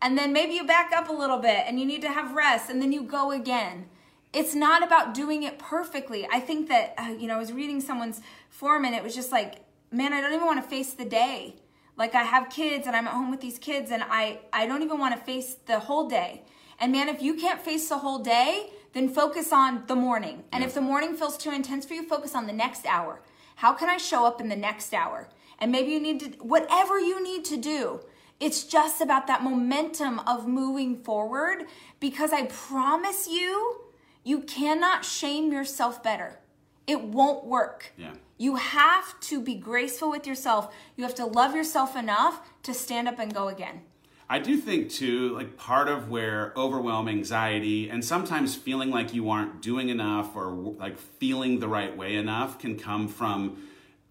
And 0.00 0.16
then 0.16 0.32
maybe 0.32 0.52
you 0.54 0.64
back 0.64 0.92
up 0.92 1.08
a 1.08 1.12
little 1.12 1.38
bit 1.38 1.64
and 1.66 1.78
you 1.80 1.86
need 1.86 2.02
to 2.02 2.10
have 2.10 2.32
rest 2.32 2.70
and 2.70 2.80
then 2.80 2.92
you 2.92 3.02
go 3.02 3.32
again. 3.32 3.86
It's 4.32 4.54
not 4.54 4.82
about 4.82 5.14
doing 5.14 5.42
it 5.42 5.58
perfectly. 5.58 6.28
I 6.30 6.40
think 6.40 6.68
that, 6.68 6.94
uh, 6.98 7.14
you 7.18 7.26
know, 7.26 7.34
I 7.34 7.38
was 7.38 7.52
reading 7.52 7.80
someone's 7.80 8.20
form 8.48 8.84
and 8.84 8.94
it 8.94 9.02
was 9.02 9.14
just 9.14 9.32
like, 9.32 9.64
man, 9.90 10.12
I 10.12 10.20
don't 10.20 10.32
even 10.32 10.46
want 10.46 10.62
to 10.62 10.68
face 10.68 10.92
the 10.92 11.04
day. 11.04 11.56
Like 11.96 12.14
I 12.14 12.22
have 12.22 12.50
kids 12.50 12.86
and 12.86 12.94
I'm 12.94 13.08
at 13.08 13.14
home 13.14 13.30
with 13.30 13.40
these 13.40 13.58
kids 13.58 13.90
and 13.90 14.04
I, 14.04 14.40
I 14.52 14.66
don't 14.66 14.82
even 14.82 14.98
want 14.98 15.18
to 15.18 15.20
face 15.20 15.56
the 15.66 15.80
whole 15.80 16.08
day. 16.08 16.44
And 16.78 16.92
man, 16.92 17.08
if 17.08 17.20
you 17.20 17.34
can't 17.34 17.60
face 17.60 17.88
the 17.88 17.98
whole 17.98 18.20
day, 18.20 18.70
then 18.92 19.08
focus 19.08 19.52
on 19.52 19.84
the 19.86 19.96
morning. 19.96 20.44
And 20.52 20.62
if 20.62 20.74
the 20.74 20.80
morning 20.80 21.16
feels 21.16 21.36
too 21.36 21.50
intense 21.50 21.84
for 21.84 21.94
you, 21.94 22.06
focus 22.06 22.34
on 22.36 22.46
the 22.46 22.52
next 22.52 22.86
hour. 22.86 23.20
How 23.56 23.72
can 23.72 23.88
I 23.88 23.96
show 23.96 24.24
up 24.24 24.40
in 24.40 24.48
the 24.48 24.56
next 24.56 24.94
hour? 24.94 25.28
And 25.58 25.72
maybe 25.72 25.90
you 25.90 25.98
need 25.98 26.20
to, 26.20 26.26
whatever 26.38 27.00
you 27.00 27.20
need 27.22 27.44
to 27.46 27.56
do, 27.56 28.00
it's 28.40 28.64
just 28.64 29.00
about 29.00 29.26
that 29.26 29.42
momentum 29.42 30.20
of 30.20 30.46
moving 30.46 30.96
forward 31.02 31.64
because 32.00 32.32
I 32.32 32.46
promise 32.46 33.28
you, 33.28 33.80
you 34.24 34.40
cannot 34.40 35.04
shame 35.04 35.52
yourself 35.52 36.02
better. 36.02 36.38
It 36.86 37.02
won't 37.02 37.44
work. 37.44 37.92
Yeah. 37.96 38.14
You 38.36 38.56
have 38.56 39.18
to 39.20 39.40
be 39.40 39.56
graceful 39.56 40.10
with 40.10 40.26
yourself. 40.26 40.72
You 40.96 41.04
have 41.04 41.14
to 41.16 41.26
love 41.26 41.54
yourself 41.54 41.96
enough 41.96 42.40
to 42.62 42.72
stand 42.72 43.08
up 43.08 43.18
and 43.18 43.34
go 43.34 43.48
again. 43.48 43.82
I 44.30 44.38
do 44.38 44.58
think 44.58 44.90
too, 44.90 45.34
like 45.34 45.56
part 45.56 45.88
of 45.88 46.10
where 46.10 46.52
overwhelm, 46.54 47.08
anxiety, 47.08 47.88
and 47.88 48.04
sometimes 48.04 48.54
feeling 48.54 48.90
like 48.90 49.14
you 49.14 49.30
aren't 49.30 49.62
doing 49.62 49.88
enough 49.88 50.36
or 50.36 50.50
like 50.50 50.98
feeling 50.98 51.60
the 51.60 51.68
right 51.68 51.96
way 51.96 52.14
enough 52.14 52.58
can 52.58 52.78
come 52.78 53.08
from 53.08 53.56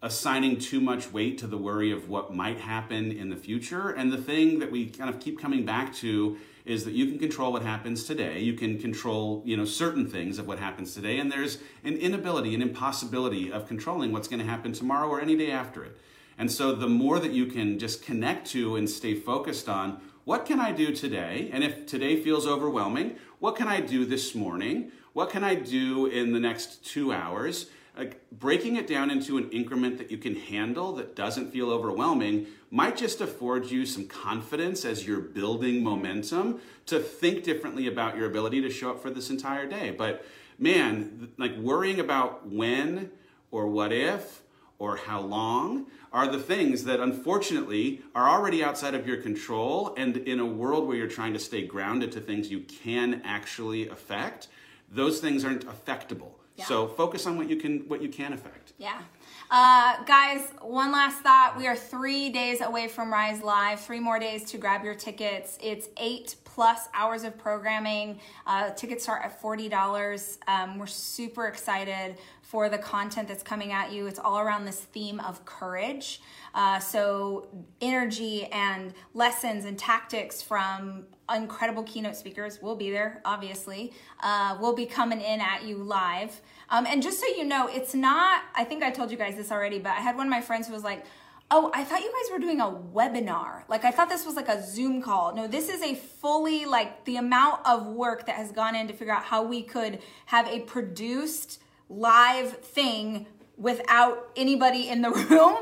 assigning 0.02 0.60
too 0.60 0.80
much 0.80 1.12
weight 1.12 1.38
to 1.40 1.48
the 1.48 1.58
worry 1.58 1.92
of 1.92 2.08
what 2.08 2.34
might 2.34 2.60
happen 2.60 3.12
in 3.12 3.30
the 3.30 3.36
future. 3.36 3.90
And 3.90 4.12
the 4.12 4.18
thing 4.18 4.60
that 4.60 4.72
we 4.72 4.88
kind 4.88 5.10
of 5.10 5.20
keep 5.20 5.40
coming 5.40 5.66
back 5.66 5.94
to 5.96 6.38
is 6.66 6.84
that 6.84 6.94
you 6.94 7.08
can 7.08 7.18
control 7.18 7.54
what 7.54 7.62
happens 7.62 8.04
today. 8.04 8.40
You 8.40 8.54
can 8.54 8.78
control, 8.78 9.42
you 9.46 9.56
know, 9.56 9.66
certain 9.66 10.06
things 10.06 10.38
of 10.38 10.48
what 10.48 10.60
happens 10.60 10.94
today. 10.94 11.18
And 11.18 11.32
there's 11.32 11.60
an 11.84 11.96
inability, 11.96 12.54
an 12.54 12.62
impossibility 12.62 13.52
of 13.52 13.68
controlling 13.68 14.12
what's 14.12 14.28
going 14.28 14.42
to 14.42 14.46
happen 14.46 14.74
tomorrow 14.74 15.08
or 15.08 15.22
any 15.22 15.36
day 15.36 15.50
after 15.50 15.84
it. 15.84 15.98
And 16.38 16.52
so 16.52 16.76
the 16.76 16.88
more 16.88 17.20
that 17.20 17.32
you 17.32 17.48
can 17.48 17.80
just 17.80 18.04
connect 18.04 18.48
to 18.52 18.76
and 18.76 18.88
stay 18.88 19.16
focused 19.16 19.68
on 19.68 20.00
what 20.26 20.46
can 20.46 20.60
I 20.60 20.74
do 20.74 20.94
today? 20.94 21.50
And 21.54 21.64
if 21.64 21.86
today 21.88 22.22
feels 22.22 22.46
overwhelming, 22.46 23.16
what 23.40 23.56
can 23.56 23.70
I 23.70 23.80
do 23.80 24.06
this 24.06 24.36
morning? 24.36 24.92
What 25.14 25.30
can 25.30 25.44
I 25.44 25.56
do 25.56 26.06
in 26.06 26.34
the 26.34 26.40
next 26.40 26.86
two 26.86 27.14
hours? 27.14 27.68
Like 27.98 28.30
breaking 28.32 28.76
it 28.76 28.86
down 28.86 29.10
into 29.10 29.38
an 29.38 29.50
increment 29.50 29.98
that 29.98 30.12
you 30.12 30.18
can 30.18 30.36
handle 30.36 30.94
that 30.96 31.16
doesn't 31.16 31.52
feel 31.52 31.72
overwhelming 31.72 32.46
might 32.70 32.96
just 32.96 33.22
afford 33.22 33.72
you 33.72 33.86
some 33.86 34.08
confidence 34.08 34.86
as 34.86 35.08
you're 35.08 35.20
building 35.20 35.84
momentum 35.84 36.60
to 36.86 37.00
think 37.00 37.44
differently 37.44 37.88
about 37.88 38.16
your 38.16 38.28
ability 38.28 38.62
to 38.62 38.70
show 38.70 38.92
up 38.92 39.02
for 39.02 39.10
this 39.10 39.30
entire 39.30 39.66
day. 39.66 39.90
But 39.90 40.24
man, 40.60 41.30
like 41.38 41.58
worrying 41.58 42.00
about 42.00 42.48
when 42.48 43.12
or 43.50 43.68
what 43.68 43.92
if 43.92 44.44
or 44.80 44.98
how 44.98 45.22
long 45.22 45.88
are 46.14 46.28
the 46.28 46.40
things 46.40 46.84
that 46.84 47.00
unfortunately 47.00 48.02
are 48.14 48.30
already 48.30 48.64
outside 48.64 48.94
of 48.94 49.08
your 49.08 49.18
control 49.18 49.94
and 49.98 50.18
in 50.18 50.40
a 50.40 50.46
world 50.46 50.88
where 50.88 50.98
you're 50.98 51.08
trying 51.08 51.34
to 51.34 51.40
stay 51.40 51.66
grounded 51.66 52.12
to 52.12 52.20
things 52.20 52.50
you 52.50 52.60
can 52.60 53.22
actually 53.26 53.88
affect 53.90 54.48
those 54.90 55.20
things 55.20 55.44
aren't 55.44 55.66
affectable 55.68 56.36
so 56.65 56.88
focus 56.88 57.26
on 57.28 57.38
what 57.38 57.50
you 57.50 57.56
can 57.56 57.80
what 57.88 58.02
you 58.02 58.10
can 58.10 58.34
affect 58.34 58.74
Yeah. 58.78 59.02
Uh, 59.50 60.04
guys, 60.04 60.41
one 60.62 60.91
last 60.91 61.22
thought. 61.22 61.56
We 61.58 61.67
are 61.67 61.76
three 61.76 62.30
days 62.30 62.60
away 62.60 62.89
from 62.89 63.12
Rise 63.12 63.41
Live, 63.41 63.80
three 63.80 64.00
more 64.02 64.20
days 64.20 64.43
to 64.52 64.58
grab 64.58 64.84
your 64.84 64.93
tickets. 64.93 65.58
It's 65.62 65.88
eight 65.98 66.36
plus 66.58 66.89
hours 66.96 67.24
of 67.24 67.38
programming. 67.38 68.20
Uh, 68.48 68.72
tickets 68.72 69.04
start 69.04 69.24
at 69.24 69.39
$40. 69.39 70.39
Um, 70.48 70.80
we're 70.80 70.88
super 70.88 71.46
excited 71.46 72.17
for 72.41 72.67
the 72.67 72.80
content 72.80 73.28
that's 73.28 73.43
coming 73.43 73.72
at 73.72 73.91
you. 73.91 74.08
It's 74.08 74.17
all 74.17 74.39
around 74.39 74.65
this 74.65 74.80
theme 74.80 75.20
of 75.20 75.46
courage. 75.46 76.20
Uh, 76.56 76.80
so, 76.80 77.48
energy 77.80 78.46
and 78.46 78.96
lessons 79.13 79.65
and 79.65 79.78
tactics 79.78 80.41
from 80.41 81.06
incredible 81.32 81.84
keynote 81.84 82.15
speakers 82.15 82.60
will 82.60 82.76
be 82.76 82.89
there, 82.89 83.22
obviously. 83.24 83.93
Uh, 84.24 84.58
we'll 84.60 84.76
be 84.76 84.88
coming 84.88 85.22
in 85.22 85.39
at 85.39 85.63
you 85.63 85.78
live. 85.78 86.41
Um, 86.72 86.88
and 86.88 87.04
just 87.04 87.20
so 87.20 87.28
you 87.28 87.43
know, 87.43 87.67
it's 87.67 87.93
not, 87.93 88.41
I 88.56 88.63
think 88.63 88.82
I 88.82 88.89
told 88.89 89.12
you 89.12 89.17
guys 89.17 89.36
this 89.36 89.52
already, 89.52 89.78
but 89.78 89.91
I 89.91 90.02
had 90.02 90.17
one 90.17 90.26
of 90.26 90.32
my 90.32 90.41
friends 90.41 90.65
who 90.65 90.74
was 90.74 90.84
like, 90.84 91.06
Oh, 91.50 91.72
I 91.74 91.86
thought 91.86 92.02
you 92.02 92.12
guys 92.12 92.32
were 92.32 92.40
doing 92.40 92.60
a 92.60 92.66
webinar. 92.70 93.64
Like, 93.70 93.86
I 93.86 93.92
thought 93.92 94.10
this 94.10 94.26
was 94.26 94.36
like 94.36 94.50
a 94.50 94.62
Zoom 94.62 95.02
call. 95.02 95.34
No, 95.34 95.48
this 95.48 95.70
is 95.70 95.82
a 95.82 95.96
fully, 95.96 96.66
like, 96.66 97.06
the 97.06 97.16
amount 97.16 97.66
of 97.66 97.86
work 97.88 98.26
that 98.26 98.36
has 98.36 98.52
gone 98.52 98.76
in 98.76 98.88
to 98.88 98.94
figure 98.94 99.14
out 99.14 99.24
how 99.24 99.44
we 99.44 99.64
could 99.64 100.00
have 100.26 100.46
a 100.48 100.60
produced 100.62 101.62
live 101.90 102.58
thing 102.58 103.28
without 103.56 104.30
anybody 104.36 104.90
in 104.90 105.02
the 105.02 105.10
room. 105.30 105.58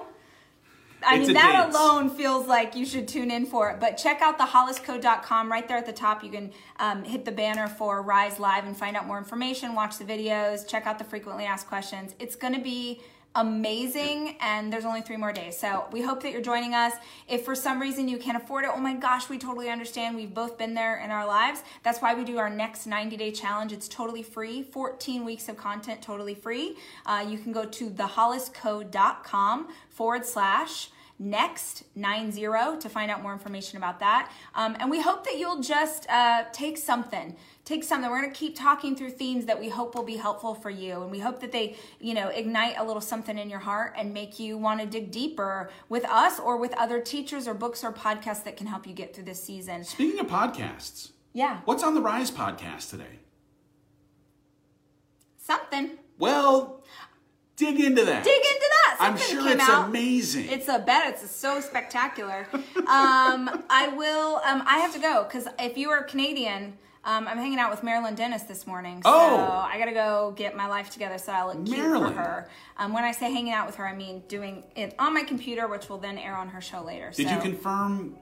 I 1.06 1.18
It's 1.18 1.28
mean, 1.28 1.36
that 1.36 1.70
alone 1.70 2.10
feels 2.10 2.48
like 2.48 2.76
you 2.76 2.84
should 2.84 3.08
tune 3.08 3.30
in 3.30 3.46
for 3.46 3.70
it. 3.70 3.80
But 3.80 3.96
check 3.98 4.22
out 4.22 4.40
the 4.40 4.46
hollisco.com 4.46 5.52
right 5.52 5.68
there 5.68 5.78
at 5.78 5.86
the 5.86 5.94
top. 5.94 6.24
You 6.24 6.32
can 6.32 6.52
um, 6.80 7.04
hit 7.04 7.26
the 7.26 7.32
banner 7.32 7.68
for 7.68 8.02
Rise 8.02 8.40
Live 8.40 8.66
and 8.66 8.76
find 8.76 8.98
out 8.98 9.06
more 9.06 9.20
information, 9.20 9.76
watch 9.76 10.00
the 10.00 10.06
videos, 10.06 10.68
check 10.68 10.88
out 10.88 10.98
the 10.98 11.04
frequently 11.04 11.46
asked 11.46 11.68
questions. 11.68 12.16
It's 12.18 12.36
going 12.36 12.54
to 12.56 12.62
be 12.62 13.02
amazing 13.36 14.38
and 14.40 14.72
there's 14.72 14.86
only 14.86 15.02
three 15.02 15.18
more 15.18 15.34
days. 15.34 15.58
So 15.58 15.86
we 15.92 16.02
hope 16.02 16.24
that 16.24 16.32
you're 16.32 16.42
joining 16.42 16.74
us. 16.74 16.94
If 17.28 17.44
for 17.44 17.54
some 17.54 17.82
reason 17.82 18.08
you 18.08 18.18
can't 18.18 18.42
afford 18.42 18.64
it 18.66 18.72
oh 18.74 18.80
my 18.80 18.94
gosh 18.94 19.30
we 19.30 19.38
totally 19.38 19.70
understand. 19.70 20.16
We've 20.16 20.34
both 20.34 20.58
been 20.58 20.74
there 20.74 20.98
in 21.04 21.12
our 21.12 21.26
lives. 21.26 21.62
That's 21.84 22.00
why 22.00 22.14
we 22.14 22.24
do 22.24 22.38
our 22.38 22.50
next 22.50 22.88
90 22.88 23.18
day 23.18 23.32
challenge. 23.32 23.72
It's 23.72 23.88
totally 23.88 24.24
free 24.24 24.64
14 24.64 25.26
weeks 25.26 25.50
of 25.50 25.58
content 25.58 26.02
totally 26.02 26.36
free. 26.36 26.78
Uh, 27.06 27.26
you 27.28 27.38
can 27.38 27.52
go 27.52 27.66
to 27.66 27.90
thehollisco.com 27.90 29.68
forward 29.90 30.26
slash 30.26 30.90
next 31.18 31.84
90 31.96 32.42
to 32.80 32.90
find 32.90 33.10
out 33.10 33.22
more 33.22 33.34
information 33.34 33.78
about 33.78 34.00
that. 34.00 34.32
Um, 34.54 34.76
and 34.80 34.92
we 34.92 35.02
hope 35.02 35.24
that 35.26 35.38
you'll 35.38 35.62
just 35.62 36.10
uh, 36.10 36.44
take 36.52 36.78
something 36.78 37.36
take 37.66 37.84
some 37.84 37.96
something 37.96 38.12
we're 38.12 38.22
going 38.22 38.32
to 38.32 38.40
keep 38.40 38.56
talking 38.56 38.96
through 38.96 39.10
themes 39.10 39.46
that 39.46 39.60
we 39.60 39.70
hope 39.70 39.96
will 39.96 40.04
be 40.04 40.18
helpful 40.18 40.54
for 40.54 40.70
you 40.70 41.02
and 41.02 41.12
we 41.12 41.20
hope 41.20 41.40
that 41.42 41.52
they 41.52 41.76
you 42.00 42.14
know 42.14 42.30
ignite 42.30 42.76
a 42.78 42.84
little 42.84 43.02
something 43.02 43.38
in 43.38 43.50
your 43.50 43.60
heart 43.60 43.94
and 43.98 44.14
make 44.14 44.40
you 44.40 44.58
want 44.58 44.80
to 44.80 44.86
dig 44.86 45.12
deeper 45.12 45.70
with 45.90 46.06
us 46.06 46.40
or 46.40 46.58
with 46.58 46.74
other 46.78 47.02
teachers 47.02 47.48
or 47.48 47.54
books 47.54 47.84
or 47.84 47.92
podcasts 47.92 48.44
that 48.44 48.56
can 48.56 48.68
help 48.68 48.86
you 48.88 48.94
get 48.94 49.14
through 49.14 49.24
this 49.24 49.44
season 49.44 49.84
speaking 49.84 50.20
of 50.20 50.28
podcasts 50.28 51.12
yeah 51.34 51.60
what's 51.66 51.84
on 51.84 51.94
the 51.94 52.02
rise 52.02 52.32
podcast 52.32 52.90
today 52.90 53.20
something 55.38 55.92
well 56.20 56.84
dig 57.56 57.80
into 57.80 58.04
that 58.06 58.24
dig 58.24 58.34
into 58.34 58.70
that 58.72 58.98
i'm 59.00 59.18
sure 59.18 59.50
it's 59.50 59.62
out. 59.62 59.90
amazing 59.90 60.48
It's 60.50 60.68
a 60.68 60.80
bet. 60.80 61.14
It's 61.14 61.30
so 61.30 61.60
spectacular. 61.60 62.48
um, 62.54 63.64
I 63.70 63.94
will. 63.96 64.38
Um, 64.38 64.64
I 64.66 64.78
have 64.80 64.94
to 64.94 65.00
go 65.00 65.24
because 65.24 65.48
if 65.60 65.78
you 65.78 65.90
are 65.90 66.04
Canadian, 66.04 66.78
um, 67.06 67.28
I'm 67.28 67.38
hanging 67.38 67.60
out 67.60 67.72
with 67.72 67.84
Marilyn 67.84 68.16
Denis 68.16 68.44
this 68.44 68.66
morning. 68.68 69.02
So 69.04 69.10
Oh. 69.10 69.68
I 69.72 69.78
gotta 69.80 69.94
go 69.94 70.34
get 70.36 70.56
my 70.58 70.68
life 70.68 70.90
together 70.90 71.18
so 71.18 71.32
I 71.32 71.46
look 71.46 71.66
cute 71.66 71.78
Marilyn. 71.78 72.14
for 72.14 72.20
her. 72.20 72.50
Um, 72.78 72.92
when 72.94 73.04
I 73.04 73.12
say 73.12 73.32
hanging 73.32 73.54
out 73.54 73.68
with 73.68 73.76
her, 73.76 73.88
I 73.88 73.96
mean 73.96 74.24
doing 74.28 74.64
it 74.76 74.96
on 75.00 75.14
my 75.14 75.24
computer, 75.24 75.68
which 75.68 75.88
will 75.88 76.00
then 76.00 76.18
air 76.18 76.36
on 76.36 76.50
her 76.50 76.62
show 76.62 76.82
later. 76.82 77.12
did 77.16 77.28
so. 77.28 77.36
you 77.36 77.40
confirm 77.42 78.16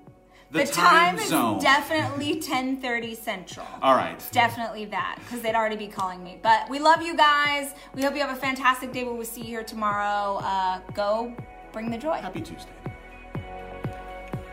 the, 0.51 0.59
The 0.59 0.71
time, 0.71 1.17
zone 1.17 1.57
is 1.57 1.63
definitely 1.63 2.39
10:30 2.39 3.15
Central. 3.17 3.65
all 3.81 3.95
right 3.95 4.21
Definitely 4.31 4.85
that, 4.85 5.17
because 5.23 5.41
they'd 5.41 5.55
already 5.55 5.77
be 5.77 5.87
calling 5.87 6.23
me. 6.23 6.39
But 6.43 6.69
we 6.69 6.77
love 6.79 7.01
you 7.01 7.15
guys. 7.17 7.73
We 7.95 8.03
hope 8.03 8.13
you 8.13 8.21
have 8.21 8.35
a 8.37 8.39
fantastic 8.39 8.91
day. 8.91 9.03
We'll 9.03 9.23
see 9.25 9.41
you 9.41 9.47
here 9.47 9.63
tomorrow. 9.63 10.37
Uh, 10.43 10.79
go 10.93 11.33
bring 11.71 11.89
the 11.89 11.97
joy. 11.97 12.17
happy 12.17 12.41
tuesday 12.41 12.69